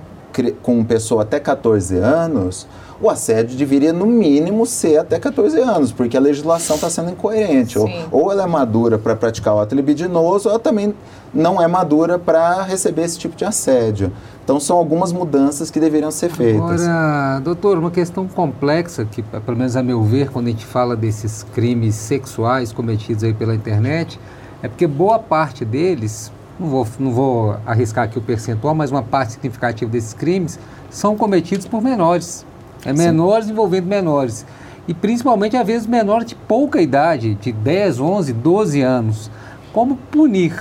com 0.62 0.84
pessoa 0.84 1.22
até 1.22 1.40
14 1.40 1.96
anos, 1.96 2.68
o 3.00 3.08
assédio 3.08 3.56
deveria, 3.56 3.92
no 3.92 4.06
mínimo, 4.06 4.66
ser 4.66 4.98
até 4.98 5.18
14 5.20 5.60
anos, 5.60 5.92
porque 5.92 6.16
a 6.16 6.20
legislação 6.20 6.76
está 6.76 6.90
sendo 6.90 7.10
incoerente. 7.10 7.78
Ou, 7.78 7.88
ou, 8.10 8.32
ela 8.32 8.42
é 8.42 8.46
madura 8.46 8.98
para 8.98 9.14
praticar 9.14 9.54
o 9.54 9.60
ato 9.60 9.74
libidinoso, 9.74 10.48
ou 10.48 10.54
ela 10.54 10.58
também 10.58 10.92
não 11.32 11.62
é 11.62 11.68
madura 11.68 12.18
para 12.18 12.62
receber 12.62 13.02
esse 13.04 13.18
tipo 13.18 13.36
de 13.36 13.44
assédio. 13.44 14.12
Então, 14.42 14.58
são 14.58 14.76
algumas 14.76 15.12
mudanças 15.12 15.70
que 15.70 15.78
deveriam 15.78 16.10
ser 16.10 16.30
feitas. 16.30 16.82
Agora, 16.82 17.40
doutor, 17.40 17.78
uma 17.78 17.90
questão 17.90 18.26
complexa, 18.26 19.04
que 19.04 19.22
pelo 19.22 19.56
menos 19.56 19.76
a 19.76 19.82
meu 19.82 20.02
ver, 20.02 20.30
quando 20.30 20.48
a 20.48 20.50
gente 20.50 20.66
fala 20.66 20.96
desses 20.96 21.44
crimes 21.54 21.94
sexuais 21.94 22.72
cometidos 22.72 23.22
aí 23.22 23.32
pela 23.32 23.54
internet, 23.54 24.18
é 24.60 24.66
porque 24.66 24.88
boa 24.88 25.20
parte 25.20 25.64
deles, 25.64 26.32
não 26.58 26.66
vou, 26.68 26.86
não 26.98 27.12
vou 27.12 27.56
arriscar 27.64 28.06
aqui 28.06 28.18
o 28.18 28.22
percentual, 28.22 28.74
mas 28.74 28.90
uma 28.90 29.02
parte 29.02 29.34
significativa 29.34 29.88
desses 29.88 30.14
crimes 30.14 30.58
são 30.90 31.16
cometidos 31.16 31.66
por 31.66 31.80
menores. 31.80 32.44
É 32.84 32.92
menores 32.92 33.46
Sim. 33.46 33.52
envolvendo 33.52 33.86
menores. 33.86 34.46
E 34.86 34.94
principalmente, 34.94 35.56
às 35.56 35.66
vezes, 35.66 35.86
menores 35.86 36.26
de 36.26 36.34
pouca 36.34 36.80
idade, 36.80 37.34
de 37.34 37.52
10, 37.52 38.00
11, 38.00 38.32
12 38.32 38.80
anos. 38.80 39.30
Como 39.72 39.96
punir? 39.96 40.54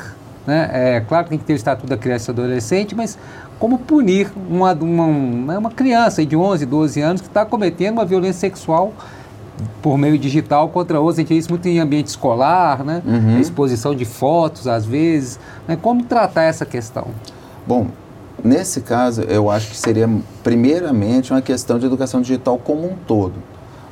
Né? 0.45 0.69
É 0.71 0.99
claro 1.01 1.25
que 1.25 1.30
tem 1.32 1.39
que 1.39 1.45
ter 1.45 1.53
o 1.53 1.56
estatuto 1.56 1.88
da 1.88 1.97
criança 1.97 2.32
e 2.32 2.34
adolescente, 2.34 2.95
mas 2.95 3.17
como 3.60 3.80
punir 3.80 4.30
uma, 4.49 4.73
uma, 4.73 5.58
uma 5.58 5.71
criança 5.71 6.25
de 6.25 6.36
11, 6.36 6.65
12 6.65 7.01
anos 7.01 7.21
que 7.21 7.27
está 7.27 7.45
cometendo 7.45 7.93
uma 7.93 8.06
violência 8.06 8.41
sexual 8.41 8.93
por 9.82 9.97
meio 9.97 10.17
digital 10.17 10.69
contra 10.69 10.99
outros. 10.99 11.19
A 11.19 11.21
gente 11.21 11.30
vê 11.30 11.36
isso 11.36 11.49
muito 11.49 11.67
em 11.67 11.80
ambiente 11.80 12.08
escolar, 12.08 12.84
né? 12.84 13.01
Uhum. 13.06 13.39
exposição 13.39 13.95
de 13.95 14.06
fotos, 14.06 14.67
às 14.67 14.86
vezes. 14.86 15.39
Né? 15.67 15.77
Como 15.82 16.03
tratar 16.03 16.43
essa 16.43 16.65
questão? 16.65 17.08
Bom, 17.65 17.88
Nesse 18.43 18.82
caso, 18.82 19.21
eu 19.21 19.50
acho 19.50 19.71
que 19.71 19.78
seria, 19.78 20.10
primeiramente, 20.43 21.32
uma 21.32 21.41
questão 21.41 21.80
de 21.80 21.86
educação 21.86 22.21
digital 22.21 22.60
como 22.60 22.88
um 22.88 22.95
todo. 22.95 23.34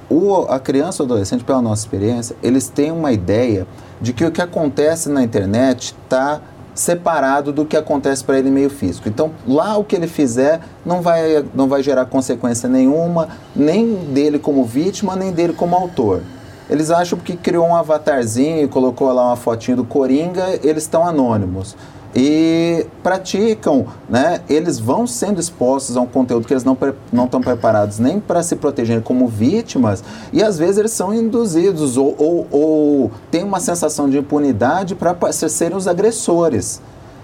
O, 0.08 0.44
a 0.44 0.60
criança 0.60 1.02
ou 1.02 1.08
adolescente, 1.08 1.44
pela 1.44 1.62
nossa 1.62 1.82
experiência, 1.82 2.36
eles 2.44 2.68
têm 2.68 2.92
uma 2.92 3.12
ideia 3.12 3.66
de 4.00 4.14
que 4.14 4.24
o 4.24 4.32
que 4.32 4.42
acontece 4.42 5.10
na 5.10 5.24
internet 5.24 5.96
está 6.04 6.42
separado 6.76 7.52
do 7.52 7.66
que 7.66 7.76
acontece 7.76 8.24
para 8.24 8.38
ele 8.38 8.52
meio 8.52 8.70
físico. 8.70 9.10
Então, 9.10 9.32
lá 9.48 9.78
o 9.78 9.84
que 9.84 9.96
ele 9.96 10.08
fizer 10.08 10.60
não 10.86 11.02
vai, 11.02 11.44
não 11.56 11.68
vai 11.68 11.82
gerar 11.82 12.06
consequência 12.06 12.70
nenhuma, 12.70 13.30
nem 13.56 13.96
dele 14.14 14.38
como 14.38 14.64
vítima, 14.64 15.16
nem 15.16 15.32
dele 15.32 15.54
como 15.54 15.76
autor. 15.76 16.22
Eles 16.70 16.92
acham 16.92 17.18
que 17.18 17.36
criou 17.36 17.66
um 17.66 17.76
avatarzinho 17.76 18.64
e 18.64 18.68
colocou 18.68 19.12
lá 19.12 19.28
uma 19.28 19.36
fotinho 19.36 19.78
do 19.78 19.86
Coringa, 19.86 20.60
eles 20.64 20.84
estão 20.84 21.08
anônimos 21.08 21.76
e 22.16 22.88
praticam, 23.04 23.86
né? 24.10 24.40
Eles 24.48 24.80
vão 24.80 25.06
sendo 25.06 25.38
expostos 25.38 25.98
a 25.98 26.02
um 26.02 26.06
conteúdo 26.06 26.48
que 26.48 26.54
eles 26.54 26.64
não 26.64 26.78
não 27.12 27.26
estão 27.26 27.42
preparados 27.42 28.00
nem 28.00 28.22
para 28.22 28.42
se 28.42 28.56
protegerem 28.56 29.02
como 29.02 29.28
vítimas 29.28 30.02
e 30.32 30.42
às 30.42 30.58
vezes 30.58 30.78
eles 30.78 30.92
são 30.92 31.14
induzidos 31.14 31.98
ou, 31.98 32.16
ou, 32.18 32.48
ou 32.50 33.12
têm 33.30 33.44
uma 33.44 33.60
sensação 33.60 34.10
de 34.10 34.18
impunidade 34.18 34.96
para 34.96 35.16
serem 35.34 35.76
os 35.76 35.88
agressores. 35.88 36.82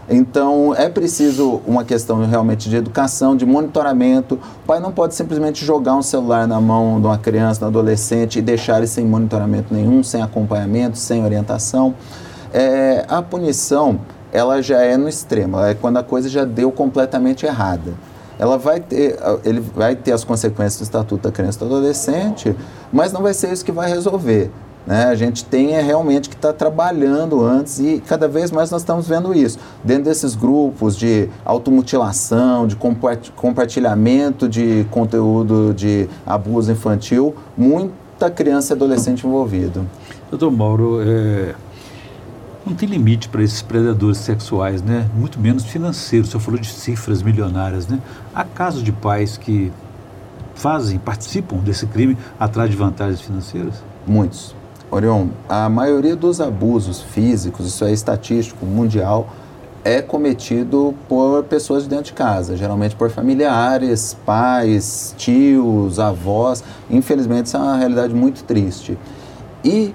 Então 0.09 0.75
é 0.75 0.89
preciso 0.89 1.61
uma 1.65 1.85
questão 1.85 2.25
realmente 2.25 2.69
de 2.69 2.75
educação, 2.75 3.33
de 3.33 3.45
monitoramento. 3.45 4.35
O 4.35 4.67
pai 4.67 4.81
não 4.81 4.91
pode 4.91 5.15
simplesmente 5.15 5.63
jogar 5.63 5.95
um 5.95 6.01
celular 6.01 6.45
na 6.45 6.59
mão 6.59 6.99
de 6.99 7.07
uma 7.07 7.17
criança, 7.17 7.59
de 7.59 7.65
um 7.65 7.67
adolescente 7.69 8.39
e 8.39 8.41
deixar 8.41 8.79
ele 8.79 8.87
sem 8.87 9.05
monitoramento 9.05 9.73
nenhum, 9.73 10.03
sem 10.03 10.21
acompanhamento, 10.21 10.97
sem 10.97 11.23
orientação. 11.23 11.95
É, 12.53 13.05
a 13.07 13.21
punição 13.21 14.01
ela 14.31 14.61
já 14.61 14.81
é 14.81 14.97
no 14.97 15.09
extremo, 15.09 15.59
é 15.59 15.73
quando 15.73 15.97
a 15.97 16.03
coisa 16.03 16.29
já 16.29 16.45
deu 16.45 16.71
completamente 16.71 17.45
errada. 17.45 17.93
Ela 18.39 18.57
vai 18.57 18.79
ter, 18.79 19.19
ele 19.45 19.59
vai 19.59 19.95
ter 19.95 20.13
as 20.13 20.23
consequências 20.23 20.79
do 20.79 20.83
Estatuto 20.83 21.23
da 21.23 21.31
Criança 21.31 21.57
e 21.57 21.67
do 21.67 21.75
Adolescente, 21.75 22.55
mas 22.91 23.11
não 23.11 23.21
vai 23.21 23.33
ser 23.33 23.51
isso 23.51 23.63
que 23.63 23.71
vai 23.71 23.89
resolver. 23.89 24.49
Né? 24.85 25.05
A 25.05 25.15
gente 25.15 25.45
tem 25.45 25.75
é, 25.75 25.81
realmente 25.81 26.27
que 26.27 26.35
estar 26.35 26.49
tá 26.49 26.53
trabalhando 26.53 27.45
antes 27.45 27.79
e 27.79 28.01
cada 28.05 28.27
vez 28.27 28.51
mais 28.51 28.71
nós 28.71 28.81
estamos 28.81 29.07
vendo 29.07 29.33
isso. 29.33 29.59
Dentro 29.83 30.05
desses 30.05 30.33
grupos 30.33 30.97
de 30.97 31.29
automutilação, 31.45 32.65
de 32.65 32.75
compartilhamento 32.75 34.49
de 34.49 34.85
conteúdo 34.89 35.73
de 35.73 36.09
abuso 36.25 36.71
infantil, 36.71 37.35
muita 37.55 38.29
criança 38.31 38.73
e 38.73 38.75
adolescente 38.75 39.25
envolvido. 39.25 39.85
Doutor 40.31 40.51
Mauro, 40.51 40.99
é, 41.01 41.53
não 42.65 42.75
tem 42.75 42.87
limite 42.87 43.27
para 43.27 43.43
esses 43.43 43.61
predadores 43.61 44.17
sexuais, 44.17 44.81
né? 44.81 45.09
Muito 45.15 45.39
menos 45.39 45.65
financeiros. 45.65 46.29
Senhor 46.29 46.41
falou 46.41 46.59
de 46.59 46.67
cifras 46.67 47.21
milionárias, 47.21 47.87
né? 47.87 47.99
Há 48.33 48.43
casos 48.43 48.83
de 48.83 48.91
pais 48.91 49.37
que 49.37 49.71
fazem, 50.55 50.99
participam 50.99 51.57
desse 51.57 51.87
crime 51.87 52.17
atrás 52.39 52.69
de 52.69 52.75
vantagens 52.75 53.21
financeiras? 53.21 53.75
Muitos. 54.05 54.55
Orion, 54.91 55.29
a 55.47 55.69
maioria 55.69 56.15
dos 56.15 56.41
abusos 56.41 57.01
físicos, 57.01 57.65
isso 57.65 57.85
é 57.85 57.93
estatístico, 57.93 58.65
mundial, 58.65 59.29
é 59.83 60.01
cometido 60.01 60.93
por 61.07 61.43
pessoas 61.43 61.83
de 61.83 61.89
dentro 61.89 62.05
de 62.05 62.13
casa, 62.13 62.55
geralmente 62.55 62.95
por 62.95 63.09
familiares, 63.09 64.15
pais, 64.25 65.15
tios, 65.17 65.97
avós. 65.97 66.63
Infelizmente, 66.89 67.47
isso 67.47 67.57
é 67.57 67.59
uma 67.59 67.77
realidade 67.77 68.13
muito 68.13 68.43
triste. 68.43 68.97
E, 69.63 69.93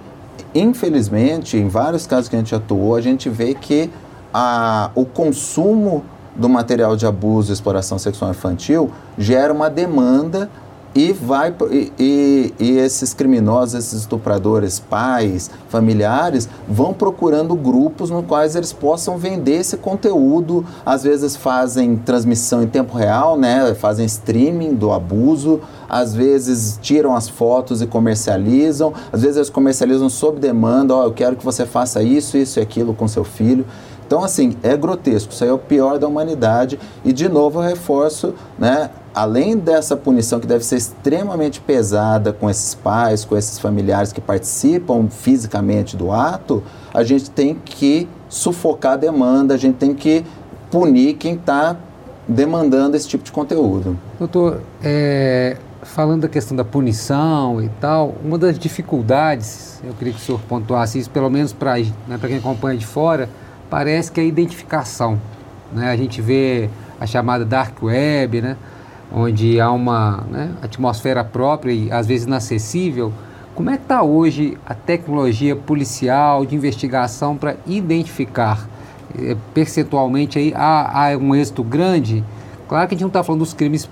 infelizmente, 0.59 1.57
em 1.57 1.69
vários 1.69 2.07
casos 2.07 2.29
que 2.29 2.37
a 2.37 2.39
gente 2.39 2.55
atuou, 2.55 2.95
a 2.95 3.01
gente 3.01 3.29
vê 3.29 3.55
que 3.55 3.91
a, 4.33 4.91
o 4.95 5.05
consumo 5.05 6.05
do 6.35 6.49
material 6.49 6.97
de 6.97 7.07
abuso 7.07 7.51
e 7.51 7.55
exploração 7.55 7.99
sexual 7.99 8.31
infantil 8.31 8.91
gera 9.17 9.53
uma 9.53 9.71
demanda 9.71 10.51
e 10.97 11.13
vai 11.13 11.55
e, 11.71 11.93
e, 11.99 12.55
e, 12.59 12.79
esses 12.79 13.13
criminosos, 13.13 13.75
esses 13.75 14.01
estupradores, 14.01 14.81
pais, 14.81 15.51
familiares, 15.69 16.49
vão 16.67 16.95
procurando 16.95 17.55
grupos 17.55 18.09
no 18.09 18.23
quais 18.23 18.57
eles 18.57 18.73
possam 18.73 19.19
vender 19.19 19.57
esse 19.57 19.77
conteúdo. 19.77 20.65
Às 20.87 21.03
vezes 21.03 21.37
fazem 21.37 21.99
transmissão 21.99 22.63
em 22.63 22.67
tempo 22.67 22.97
real, 22.97 23.39
né? 23.39 23.75
Fazem 23.75 24.07
streaming 24.07 24.75
do 24.75 24.91
abuso. 24.91 25.61
Às 25.87 26.15
vezes 26.15 26.79
tiram 26.81 27.15
as 27.15 27.29
fotos 27.29 27.83
e 27.83 27.87
comercializam. 27.87 28.95
Às 29.13 29.21
vezes 29.21 29.37
eles 29.37 29.51
comercializam 29.51 30.09
sob 30.09 30.41
demanda. 30.41 30.95
Ó, 30.95 31.03
oh, 31.03 31.05
eu 31.09 31.13
quero 31.13 31.37
que 31.37 31.45
você 31.45 31.67
faça 31.67 32.03
isso, 32.03 32.39
isso 32.39 32.59
e 32.59 32.63
aquilo 32.63 32.95
com 32.95 33.07
seu 33.07 33.23
filho. 33.23 33.67
Então, 34.07 34.25
assim, 34.25 34.57
é 34.63 34.75
grotesco. 34.77 35.33
Isso 35.33 35.45
aí 35.45 35.51
é 35.51 35.53
o 35.53 35.59
pior 35.59 35.99
da 35.99 36.07
humanidade. 36.07 36.79
E, 37.05 37.13
de 37.13 37.29
novo, 37.29 37.59
eu 37.59 37.65
reforço, 37.65 38.33
né? 38.59 38.89
Além 39.17 39.57
dessa 39.57 39.97
punição 39.97 40.39
que 40.39 40.47
deve 40.47 40.63
ser 40.63 40.77
extremamente 40.77 41.59
pesada 41.59 42.35
com 42.35 42.51
esses 42.51 42.75
pais, 42.75 43.25
com 43.25 43.35
esses 43.35 43.59
familiares 43.59 44.13
que 44.13 44.21
participam 44.21 45.09
fisicamente 45.09 45.97
do 45.97 46.13
ato, 46.13 46.63
a 46.93 47.03
gente 47.03 47.31
tem 47.31 47.55
que 47.55 48.07
sufocar 48.29 48.93
a 48.93 48.97
demanda, 48.97 49.55
a 49.55 49.57
gente 49.57 49.77
tem 49.77 49.95
que 49.95 50.23
punir 50.71 51.15
quem 51.15 51.33
está 51.33 51.77
demandando 52.29 52.95
esse 52.95 53.09
tipo 53.09 53.25
de 53.25 53.33
conteúdo. 53.33 53.99
Doutor, 54.19 54.61
é, 54.83 55.57
falando 55.81 56.23
da 56.23 56.29
questão 56.29 56.55
da 56.55 56.65
punição 56.65 57.63
e 57.63 57.71
tal, 57.81 58.17
uma 58.23 58.37
das 58.37 58.59
dificuldades, 58.59 59.81
eu 59.83 59.95
queria 59.95 60.13
que 60.13 60.21
o 60.21 60.23
senhor 60.23 60.43
pontuasse 60.47 60.99
isso, 60.99 61.09
pelo 61.09 61.31
menos 61.31 61.55
para 61.55 61.79
né, 61.79 62.19
quem 62.21 62.37
acompanha 62.37 62.77
de 62.77 62.85
fora, 62.85 63.31
parece 63.71 64.13
que 64.13 64.21
é 64.21 64.25
a 64.25 64.27
identificação. 64.27 65.19
Né? 65.73 65.91
A 65.91 65.97
gente 65.97 66.21
vê 66.21 66.69
a 67.01 67.07
chamada 67.07 67.47
dark 67.47 67.83
web, 67.83 68.43
né? 68.43 68.59
Onde 69.13 69.61
há 69.61 69.71
uma 69.71 70.25
né, 70.31 70.51
atmosfera 70.63 71.23
própria 71.25 71.73
e 71.73 71.91
às 71.93 72.07
vezes 72.07 72.27
inacessível, 72.27 73.13
como 73.55 73.71
é 73.71 73.77
que 73.77 73.85
está 73.85 74.03
hoje 74.03 74.59
a 74.67 74.75
tecnologia 74.75 75.57
policial 75.57 76.45
de 76.45 76.55
investigação 76.55 77.37
para 77.37 77.57
identificar 77.67 78.69
eh, 79.19 79.35
percentualmente 79.55 80.39
aí 80.39 80.53
há, 80.55 81.13
há, 81.13 81.17
um 81.17 81.35
êxito 81.35 81.65
grande? 81.65 82.23
Claro 82.69 82.87
que 82.87 82.95
a 82.95 82.97
gente 82.97 83.03
não 83.03 83.09
está 83.09 83.23
falando 83.23 83.41
dos 83.41 83.55
crimes 83.55 83.89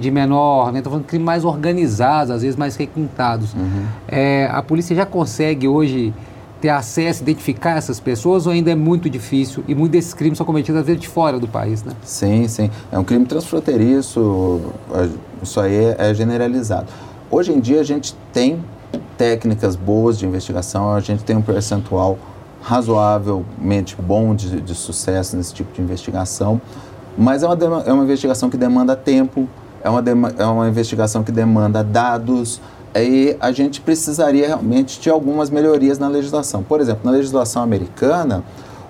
de 0.00 0.10
menor, 0.10 0.72
né? 0.72 0.78
Está 0.78 0.90
falando 0.90 1.04
de 1.04 1.08
crimes 1.08 1.26
mais 1.26 1.44
organizados, 1.44 2.30
às 2.30 2.42
vezes 2.42 2.56
mais 2.56 2.76
requintados. 2.76 3.52
Uhum. 3.54 3.84
É, 4.08 4.48
a 4.50 4.62
polícia 4.62 4.96
já 4.96 5.04
consegue 5.04 5.68
hoje 5.68 6.14
ter 6.60 6.70
acesso, 6.70 7.22
identificar 7.22 7.76
essas 7.76 8.00
pessoas 8.00 8.46
ou 8.46 8.52
ainda 8.52 8.70
é 8.70 8.74
muito 8.74 9.10
difícil 9.10 9.62
e 9.68 9.74
muitos 9.74 9.92
desses 9.92 10.14
crimes 10.14 10.38
são 10.38 10.46
cometidos 10.46 10.80
às 10.80 10.86
vezes 10.86 11.00
de 11.00 11.08
fora 11.08 11.38
do 11.38 11.46
país, 11.46 11.82
né? 11.82 11.92
Sim, 12.02 12.48
sim. 12.48 12.70
É 12.90 12.98
um 12.98 13.04
crime 13.04 13.26
transfronteiriço, 13.26 14.60
isso 15.42 15.60
aí 15.60 15.74
é, 15.74 15.96
é 15.98 16.14
generalizado. 16.14 16.86
Hoje 17.30 17.52
em 17.52 17.60
dia 17.60 17.80
a 17.80 17.84
gente 17.84 18.16
tem 18.32 18.64
técnicas 19.16 19.76
boas 19.76 20.18
de 20.18 20.26
investigação, 20.26 20.92
a 20.92 21.00
gente 21.00 21.24
tem 21.24 21.36
um 21.36 21.42
percentual 21.42 22.18
razoavelmente 22.62 23.96
bom 24.00 24.34
de, 24.34 24.60
de 24.60 24.74
sucesso 24.74 25.36
nesse 25.36 25.54
tipo 25.54 25.72
de 25.72 25.80
investigação, 25.80 26.60
mas 27.16 27.42
é 27.42 27.46
uma, 27.46 27.82
é 27.82 27.92
uma 27.92 28.04
investigação 28.04 28.50
que 28.50 28.56
demanda 28.56 28.96
tempo, 28.96 29.48
é 29.82 29.88
uma, 29.88 30.02
é 30.36 30.44
uma 30.44 30.68
investigação 30.68 31.22
que 31.22 31.30
demanda 31.30 31.84
dados, 31.84 32.60
aí 32.96 33.36
a 33.40 33.52
gente 33.52 33.80
precisaria 33.80 34.46
realmente 34.46 35.00
de 35.00 35.10
algumas 35.10 35.50
melhorias 35.50 35.98
na 35.98 36.08
legislação. 36.08 36.62
Por 36.62 36.80
exemplo, 36.80 37.02
na 37.04 37.10
legislação 37.10 37.62
americana, 37.62 38.42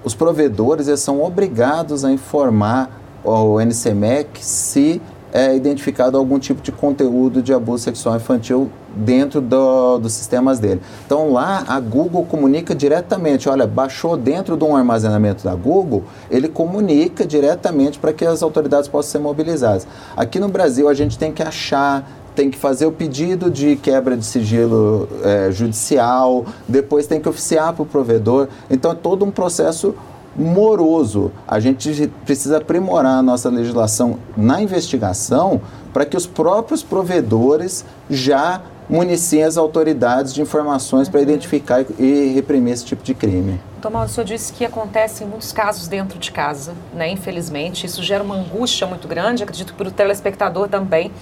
os 0.04 0.14
provedores 0.14 0.86
eles 0.86 1.00
são 1.00 1.22
obrigados 1.22 2.04
a 2.04 2.12
informar 2.12 2.90
o 3.24 3.60
NCMEC 3.60 4.44
se 4.44 5.02
é 5.32 5.54
identificado 5.54 6.16
algum 6.16 6.38
tipo 6.38 6.62
de 6.62 6.70
conteúdo 6.70 7.42
de 7.42 7.52
abuso 7.52 7.82
sexual 7.82 8.16
infantil 8.16 8.70
dentro 8.94 9.40
do, 9.40 9.98
dos 9.98 10.12
sistemas 10.12 10.60
dele. 10.60 10.80
Então 11.04 11.32
lá 11.32 11.64
a 11.66 11.80
Google 11.80 12.24
comunica 12.24 12.74
diretamente, 12.74 13.48
olha, 13.48 13.66
baixou 13.66 14.16
dentro 14.16 14.56
de 14.56 14.64
um 14.64 14.76
armazenamento 14.76 15.44
da 15.44 15.54
Google, 15.54 16.04
ele 16.30 16.48
comunica 16.48 17.26
diretamente 17.26 17.98
para 17.98 18.12
que 18.12 18.24
as 18.24 18.42
autoridades 18.42 18.88
possam 18.88 19.12
ser 19.12 19.18
mobilizadas. 19.18 19.86
Aqui 20.16 20.38
no 20.38 20.48
Brasil 20.48 20.88
a 20.88 20.94
gente 20.94 21.18
tem 21.18 21.32
que 21.32 21.42
achar 21.42 22.08
tem 22.36 22.50
que 22.50 22.58
fazer 22.58 22.84
o 22.84 22.92
pedido 22.92 23.50
de 23.50 23.74
quebra 23.76 24.16
de 24.16 24.24
sigilo 24.24 25.08
é, 25.24 25.50
judicial, 25.50 26.44
depois 26.68 27.06
tem 27.06 27.18
que 27.18 27.28
oficiar 27.28 27.72
para 27.72 27.82
o 27.82 27.86
provedor. 27.86 28.48
Então 28.70 28.92
é 28.92 28.94
todo 28.94 29.24
um 29.24 29.30
processo 29.30 29.94
moroso. 30.36 31.32
A 31.48 31.58
gente 31.58 32.12
precisa 32.26 32.58
aprimorar 32.58 33.18
a 33.18 33.22
nossa 33.22 33.48
legislação 33.48 34.18
na 34.36 34.60
investigação 34.60 35.62
para 35.94 36.04
que 36.04 36.16
os 36.16 36.26
próprios 36.26 36.82
provedores 36.82 37.84
já 38.10 38.60
municiem 38.88 39.42
as 39.42 39.56
autoridades 39.56 40.34
de 40.34 40.42
informações 40.42 41.08
para 41.08 41.22
identificar 41.22 41.84
e 41.98 42.32
reprimir 42.34 42.74
esse 42.74 42.84
tipo 42.84 43.02
de 43.02 43.14
crime. 43.14 43.58
Tomás, 43.86 44.10
o 44.10 44.14
senhor 44.14 44.26
disse 44.26 44.52
que 44.52 44.64
acontece 44.64 45.22
em 45.22 45.28
muitos 45.28 45.52
casos 45.52 45.86
dentro 45.86 46.18
de 46.18 46.32
casa, 46.32 46.74
né? 46.92 47.08
Infelizmente, 47.08 47.86
isso 47.86 48.02
gera 48.02 48.20
uma 48.20 48.34
angústia 48.34 48.84
muito 48.84 49.06
grande, 49.06 49.44
acredito 49.44 49.72
que 49.72 49.78
para 49.78 49.86
o 49.86 49.92
telespectador 49.92 50.66
também. 50.66 51.12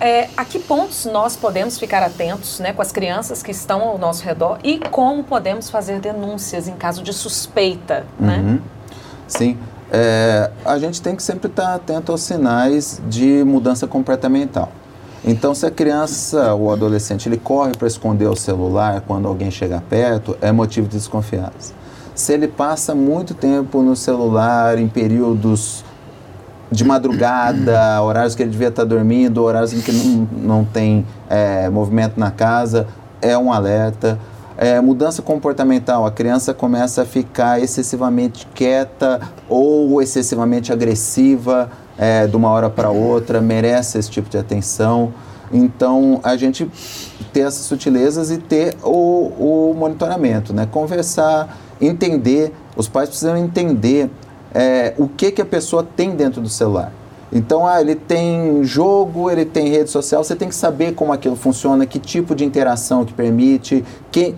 É, 0.00 0.28
a 0.36 0.44
que 0.44 0.58
pontos 0.58 1.04
nós 1.04 1.36
podemos 1.36 1.78
ficar 1.78 2.02
atentos 2.02 2.58
né, 2.58 2.72
com 2.72 2.82
as 2.82 2.90
crianças 2.90 3.40
que 3.40 3.52
estão 3.52 3.82
ao 3.82 3.98
nosso 3.98 4.24
redor 4.24 4.58
e 4.64 4.80
como 4.90 5.22
podemos 5.22 5.70
fazer 5.70 6.00
denúncias 6.00 6.66
em 6.66 6.74
caso 6.74 7.04
de 7.04 7.12
suspeita? 7.12 8.04
Né? 8.18 8.38
Uhum. 8.38 8.52
Né? 8.54 8.60
Sim. 9.28 9.58
É, 9.88 10.50
a 10.64 10.76
gente 10.76 11.00
tem 11.00 11.14
que 11.14 11.22
sempre 11.22 11.48
estar 11.48 11.72
atento 11.72 12.10
aos 12.10 12.22
sinais 12.22 13.00
de 13.06 13.44
mudança 13.44 13.86
comportamental. 13.86 14.72
Então, 15.24 15.54
se 15.54 15.64
a 15.64 15.70
criança 15.70 16.52
ou 16.52 16.72
adolescente 16.72 17.28
ele 17.28 17.38
corre 17.38 17.76
para 17.76 17.86
esconder 17.86 18.26
o 18.26 18.34
celular 18.34 19.02
quando 19.02 19.28
alguém 19.28 19.52
chega 19.52 19.80
perto, 19.88 20.36
é 20.40 20.50
motivo 20.50 20.88
de 20.88 20.96
desconfiança. 20.96 21.78
Se 22.18 22.32
ele 22.32 22.48
passa 22.48 22.96
muito 22.96 23.32
tempo 23.32 23.80
no 23.80 23.94
celular 23.94 24.76
em 24.76 24.88
períodos 24.88 25.84
de 26.68 26.82
madrugada, 26.82 27.78
horários 28.02 28.34
que 28.34 28.42
ele 28.42 28.50
devia 28.50 28.66
estar 28.66 28.82
dormindo, 28.82 29.40
horários 29.40 29.72
em 29.72 29.80
que 29.80 29.92
não, 29.92 30.28
não 30.32 30.64
tem 30.64 31.06
é, 31.30 31.68
movimento 31.68 32.18
na 32.18 32.32
casa, 32.32 32.88
é 33.22 33.38
um 33.38 33.52
alerta. 33.52 34.18
É, 34.56 34.80
mudança 34.80 35.22
comportamental, 35.22 36.04
a 36.04 36.10
criança 36.10 36.52
começa 36.52 37.02
a 37.02 37.04
ficar 37.04 37.62
excessivamente 37.62 38.48
quieta 38.52 39.20
ou 39.48 40.02
excessivamente 40.02 40.72
agressiva 40.72 41.70
é, 41.96 42.26
de 42.26 42.34
uma 42.34 42.50
hora 42.50 42.68
para 42.68 42.90
outra, 42.90 43.40
merece 43.40 43.96
esse 43.96 44.10
tipo 44.10 44.28
de 44.28 44.36
atenção. 44.36 45.14
Então, 45.52 46.18
a 46.24 46.36
gente 46.36 46.68
ter 47.32 47.42
essas 47.42 47.64
sutilezas 47.64 48.32
e 48.32 48.38
ter 48.38 48.76
o, 48.82 49.70
o 49.70 49.74
monitoramento, 49.78 50.52
né? 50.52 50.66
conversar, 50.70 51.56
entender, 51.80 52.52
os 52.76 52.88
pais 52.88 53.08
precisam 53.08 53.36
entender 53.36 54.10
é, 54.54 54.94
o 54.98 55.08
que, 55.08 55.30
que 55.30 55.42
a 55.42 55.46
pessoa 55.46 55.82
tem 55.82 56.10
dentro 56.10 56.40
do 56.40 56.48
celular. 56.48 56.92
Então, 57.30 57.66
ah, 57.66 57.78
ele 57.78 57.94
tem 57.94 58.64
jogo, 58.64 59.30
ele 59.30 59.44
tem 59.44 59.68
rede 59.68 59.90
social, 59.90 60.24
você 60.24 60.34
tem 60.34 60.48
que 60.48 60.54
saber 60.54 60.94
como 60.94 61.12
aquilo 61.12 61.36
funciona, 61.36 61.84
que 61.84 61.98
tipo 61.98 62.34
de 62.34 62.42
interação 62.42 63.04
que 63.04 63.12
permite, 63.12 63.84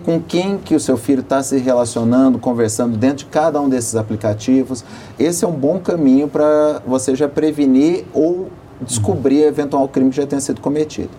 com 0.03 0.19
quem 0.19 0.57
que 0.57 0.75
o 0.75 0.79
seu 0.79 0.97
filho 0.97 1.21
está 1.21 1.41
se 1.41 1.57
relacionando, 1.57 2.37
conversando 2.37 2.97
dentro 2.97 3.19
de 3.19 3.25
cada 3.25 3.61
um 3.61 3.69
desses 3.69 3.95
aplicativos. 3.95 4.83
Esse 5.17 5.45
é 5.45 5.47
um 5.47 5.53
bom 5.53 5.79
caminho 5.79 6.27
para 6.27 6.81
você 6.85 7.15
já 7.15 7.29
prevenir 7.29 8.03
ou 8.13 8.49
descobrir 8.81 9.43
eventual 9.43 9.87
crime 9.87 10.09
que 10.09 10.17
já 10.17 10.27
tenha 10.27 10.41
sido 10.41 10.59
cometido. 10.59 11.11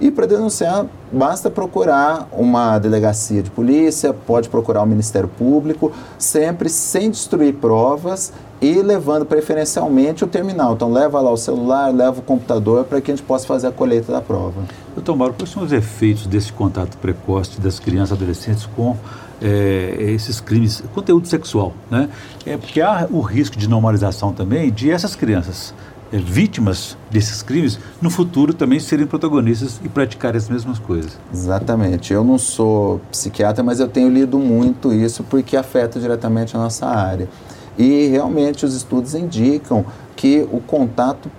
E 0.00 0.10
para 0.10 0.26
denunciar, 0.26 0.86
basta 1.12 1.48
procurar 1.48 2.28
uma 2.32 2.78
delegacia 2.78 3.42
de 3.42 3.50
polícia, 3.50 4.12
pode 4.12 4.48
procurar 4.48 4.82
o 4.82 4.86
Ministério 4.86 5.28
Público, 5.28 5.92
sempre 6.18 6.68
sem 6.68 7.10
destruir 7.10 7.54
provas 7.54 8.32
e 8.60 8.82
levando 8.82 9.24
preferencialmente 9.24 10.24
o 10.24 10.26
terminal. 10.26 10.74
Então, 10.74 10.92
leva 10.92 11.20
lá 11.20 11.30
o 11.30 11.36
celular, 11.36 11.94
leva 11.94 12.18
o 12.18 12.22
computador 12.22 12.84
para 12.84 13.00
que 13.00 13.10
a 13.10 13.14
gente 13.14 13.24
possa 13.24 13.46
fazer 13.46 13.68
a 13.68 13.72
colheita 13.72 14.10
da 14.10 14.20
prova. 14.20 14.62
Doutor 14.94 15.16
Mauro, 15.16 15.34
quais 15.34 15.50
são 15.50 15.62
os 15.62 15.72
efeitos 15.72 16.26
desse 16.26 16.52
contato 16.52 16.96
precoce 16.98 17.60
das 17.60 17.78
crianças 17.78 18.10
e 18.10 18.14
adolescentes 18.14 18.66
com 18.74 18.96
é, 19.40 19.96
esses 19.98 20.40
crimes, 20.40 20.82
conteúdo 20.94 21.28
sexual? 21.28 21.72
Né? 21.90 22.08
É 22.46 22.56
porque 22.56 22.80
há 22.80 23.06
o 23.10 23.20
risco 23.20 23.56
de 23.56 23.68
normalização 23.68 24.32
também 24.32 24.72
de 24.72 24.90
essas 24.90 25.14
crianças 25.14 25.74
vítimas 26.18 26.96
desses 27.10 27.42
crimes, 27.42 27.78
no 28.00 28.10
futuro 28.10 28.54
também 28.54 28.78
serem 28.78 29.06
protagonistas 29.06 29.80
e 29.84 29.88
praticarem 29.88 30.38
as 30.38 30.48
mesmas 30.48 30.78
coisas. 30.78 31.18
Exatamente. 31.32 32.12
Eu 32.12 32.22
não 32.22 32.38
sou 32.38 33.00
psiquiatra, 33.10 33.62
mas 33.62 33.80
eu 33.80 33.88
tenho 33.88 34.08
lido 34.08 34.38
muito 34.38 34.92
isso 34.92 35.24
porque 35.24 35.56
afeta 35.56 35.98
diretamente 35.98 36.56
a 36.56 36.58
nossa 36.58 36.86
área. 36.86 37.28
E 37.76 38.06
realmente 38.08 38.64
os 38.64 38.74
estudos 38.74 39.14
indicam 39.14 39.84
que 40.14 40.46
o 40.52 40.60
contato 40.60 41.30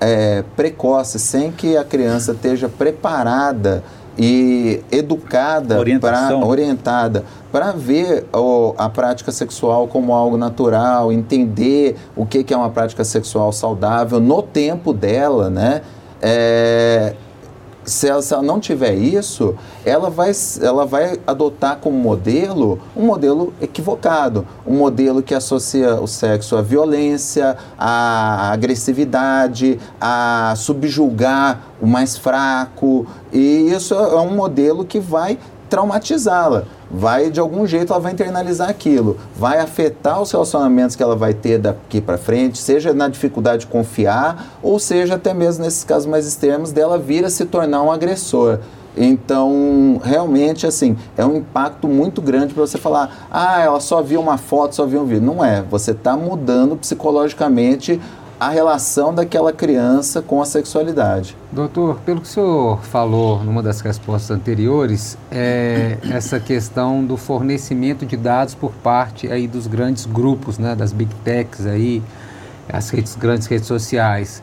é, 0.00 0.44
precoce, 0.56 1.18
sem 1.18 1.52
que 1.52 1.76
a 1.76 1.84
criança 1.84 2.32
esteja 2.32 2.68
preparada 2.68 3.84
e 4.18 4.82
educada, 4.90 5.78
pra, 6.00 6.36
orientada 6.36 7.24
para 7.50 7.72
ver 7.72 8.26
a 8.78 8.88
prática 8.88 9.30
sexual 9.32 9.86
como 9.88 10.12
algo 10.12 10.36
natural, 10.36 11.12
entender 11.12 11.96
o 12.16 12.26
que, 12.26 12.42
que 12.44 12.52
é 12.52 12.56
uma 12.56 12.70
prática 12.70 13.04
sexual 13.04 13.52
saudável 13.52 14.20
no 14.20 14.42
tempo 14.42 14.92
dela, 14.92 15.50
né? 15.50 15.82
É, 16.20 17.14
se 17.84 18.08
ela, 18.08 18.22
se 18.22 18.32
ela, 18.32 18.42
não 18.42 18.58
tiver 18.58 18.94
isso, 18.94 19.54
ela 19.84 20.10
vai, 20.10 20.32
ela 20.60 20.86
vai 20.86 21.18
adotar 21.26 21.76
como 21.76 21.96
modelo 21.98 22.80
um 22.96 23.04
modelo 23.04 23.52
equivocado, 23.60 24.46
um 24.66 24.74
modelo 24.74 25.22
que 25.22 25.34
associa 25.34 25.96
o 25.96 26.06
sexo 26.06 26.56
à 26.56 26.62
violência, 26.62 27.56
à 27.78 28.50
agressividade, 28.52 29.78
a 30.00 30.54
subjulgar 30.56 31.74
o 31.80 31.86
mais 31.86 32.16
fraco, 32.16 33.06
e 33.32 33.70
isso 33.70 33.94
é 33.94 34.20
um 34.20 34.34
modelo 34.34 34.84
que 34.84 34.98
vai 34.98 35.38
traumatizá-la. 35.68 36.64
Vai, 36.90 37.30
de 37.30 37.40
algum 37.40 37.66
jeito, 37.66 37.92
ela 37.92 38.00
vai 38.00 38.12
internalizar 38.12 38.68
aquilo. 38.68 39.16
Vai 39.36 39.58
afetar 39.58 40.20
os 40.20 40.30
relacionamentos 40.30 40.94
que 40.94 41.02
ela 41.02 41.16
vai 41.16 41.34
ter 41.34 41.58
daqui 41.58 42.00
para 42.00 42.18
frente, 42.18 42.58
seja 42.58 42.92
na 42.92 43.08
dificuldade 43.08 43.60
de 43.60 43.66
confiar, 43.66 44.58
ou 44.62 44.78
seja, 44.78 45.14
até 45.14 45.34
mesmo 45.34 45.64
nesses 45.64 45.84
casos 45.84 46.06
mais 46.06 46.26
extremos, 46.26 46.72
dela 46.72 46.98
vir 46.98 47.24
a 47.24 47.30
se 47.30 47.44
tornar 47.44 47.82
um 47.82 47.90
agressor. 47.90 48.58
Então, 48.96 50.00
realmente, 50.04 50.66
assim, 50.66 50.96
é 51.16 51.24
um 51.24 51.36
impacto 51.36 51.88
muito 51.88 52.22
grande 52.22 52.54
para 52.54 52.64
você 52.64 52.78
falar, 52.78 53.26
ah, 53.30 53.60
ela 53.60 53.80
só 53.80 54.00
viu 54.00 54.20
uma 54.20 54.38
foto, 54.38 54.76
só 54.76 54.86
viu 54.86 55.02
um 55.02 55.04
vídeo. 55.04 55.22
Não 55.22 55.44
é. 55.44 55.62
Você 55.62 55.90
está 55.90 56.16
mudando 56.16 56.76
psicologicamente 56.76 58.00
a 58.44 58.50
relação 58.50 59.14
daquela 59.14 59.54
criança 59.54 60.20
com 60.20 60.42
a 60.42 60.44
sexualidade. 60.44 61.34
Doutor, 61.50 61.98
pelo 62.04 62.20
que 62.20 62.26
o 62.26 62.30
senhor 62.30 62.78
falou 62.84 63.42
numa 63.42 63.62
das 63.62 63.80
respostas 63.80 64.30
anteriores, 64.30 65.16
é 65.32 65.96
essa 66.10 66.38
questão 66.38 67.02
do 67.02 67.16
fornecimento 67.16 68.04
de 68.04 68.18
dados 68.18 68.54
por 68.54 68.70
parte 68.70 69.32
aí 69.32 69.48
dos 69.48 69.66
grandes 69.66 70.04
grupos, 70.04 70.58
né, 70.58 70.76
das 70.76 70.92
big 70.92 71.10
techs 71.24 71.64
aí, 71.64 72.02
as 72.70 72.90
redes, 72.90 73.16
grandes 73.16 73.46
redes 73.46 73.66
sociais. 73.66 74.42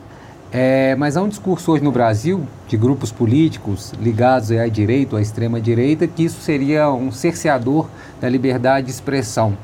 É, 0.50 0.96
mas 0.96 1.16
há 1.16 1.22
um 1.22 1.28
discurso 1.28 1.70
hoje 1.70 1.84
no 1.84 1.92
Brasil 1.92 2.44
de 2.66 2.76
grupos 2.76 3.12
políticos 3.12 3.94
ligados 4.02 4.50
à 4.50 4.66
direita, 4.66 5.16
à 5.16 5.22
extrema 5.22 5.60
direita, 5.60 6.08
que 6.08 6.24
isso 6.24 6.40
seria 6.40 6.90
um 6.90 7.12
cerceador 7.12 7.86
da 8.20 8.28
liberdade 8.28 8.86
de 8.86 8.92
expressão. 8.92 9.56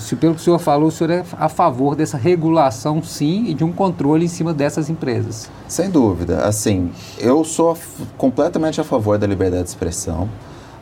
Se 0.00 0.16
pelo 0.16 0.34
que 0.34 0.40
o 0.40 0.44
senhor 0.44 0.58
falou, 0.58 0.88
o 0.88 0.90
senhor 0.90 1.10
é 1.10 1.24
a 1.38 1.48
favor 1.48 1.94
dessa 1.94 2.16
regulação, 2.16 3.02
sim, 3.02 3.44
e 3.46 3.54
de 3.54 3.62
um 3.62 3.72
controle 3.72 4.24
em 4.24 4.28
cima 4.28 4.52
dessas 4.52 4.88
empresas. 4.88 5.50
Sem 5.68 5.90
dúvida. 5.90 6.44
Assim, 6.44 6.90
eu 7.18 7.44
sou 7.44 7.76
completamente 8.16 8.80
a 8.80 8.84
favor 8.84 9.18
da 9.18 9.26
liberdade 9.26 9.64
de 9.64 9.68
expressão, 9.68 10.28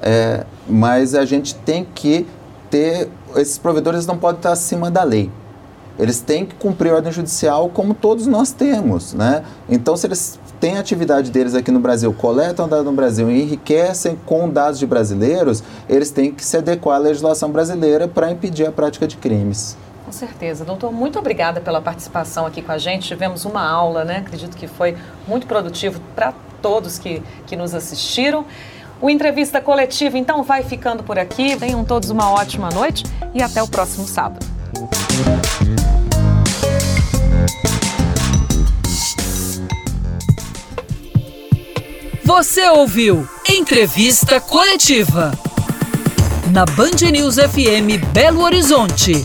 é, 0.00 0.46
mas 0.68 1.14
a 1.14 1.24
gente 1.24 1.54
tem 1.54 1.84
que 1.84 2.26
ter. 2.70 3.10
Esses 3.36 3.58
provedores 3.58 4.06
não 4.06 4.16
podem 4.16 4.38
estar 4.38 4.52
acima 4.52 4.90
da 4.90 5.02
lei. 5.02 5.30
Eles 5.98 6.20
têm 6.20 6.46
que 6.46 6.54
cumprir 6.54 6.92
a 6.92 6.96
ordem 6.96 7.10
judicial 7.10 7.68
como 7.68 7.92
todos 7.92 8.26
nós 8.26 8.52
temos, 8.52 9.14
né? 9.14 9.42
Então, 9.68 9.96
se 9.96 10.06
eles 10.06 10.38
têm 10.60 10.76
atividade 10.76 11.30
deles 11.30 11.54
aqui 11.54 11.70
no 11.70 11.80
Brasil, 11.80 12.12
coletam 12.12 12.68
dados 12.68 12.84
no 12.84 12.92
Brasil 12.92 13.30
e 13.30 13.42
enriquecem 13.42 14.18
com 14.26 14.48
dados 14.48 14.78
de 14.78 14.86
brasileiros, 14.86 15.62
eles 15.88 16.10
têm 16.10 16.32
que 16.32 16.44
se 16.44 16.56
adequar 16.56 16.96
à 16.96 16.98
legislação 16.98 17.50
brasileira 17.50 18.08
para 18.08 18.30
impedir 18.30 18.66
a 18.66 18.72
prática 18.72 19.06
de 19.06 19.16
crimes. 19.16 19.76
Com 20.04 20.12
certeza. 20.12 20.64
Doutor, 20.64 20.90
muito 20.90 21.18
obrigada 21.18 21.60
pela 21.60 21.82
participação 21.82 22.46
aqui 22.46 22.62
com 22.62 22.72
a 22.72 22.78
gente. 22.78 23.06
Tivemos 23.06 23.44
uma 23.44 23.62
aula, 23.62 24.04
né? 24.06 24.18
Acredito 24.18 24.56
que 24.56 24.66
foi 24.66 24.96
muito 25.26 25.46
produtivo 25.46 26.00
para 26.16 26.32
todos 26.62 26.98
que, 26.98 27.22
que 27.46 27.54
nos 27.54 27.74
assistiram. 27.74 28.46
O 29.02 29.10
Entrevista 29.10 29.60
Coletiva, 29.60 30.16
então, 30.16 30.42
vai 30.42 30.62
ficando 30.62 31.02
por 31.02 31.18
aqui. 31.18 31.56
Tenham 31.56 31.84
todos 31.84 32.08
uma 32.08 32.30
ótima 32.30 32.70
noite 32.70 33.04
e 33.34 33.42
até 33.42 33.62
o 33.62 33.68
próximo 33.68 34.06
sábado. 34.06 34.46
Você 42.28 42.68
ouviu 42.68 43.26
Entrevista 43.48 44.38
Coletiva. 44.38 45.32
Na 46.52 46.66
Band 46.66 47.10
News 47.10 47.36
FM 47.36 48.04
Belo 48.12 48.42
Horizonte. 48.42 49.24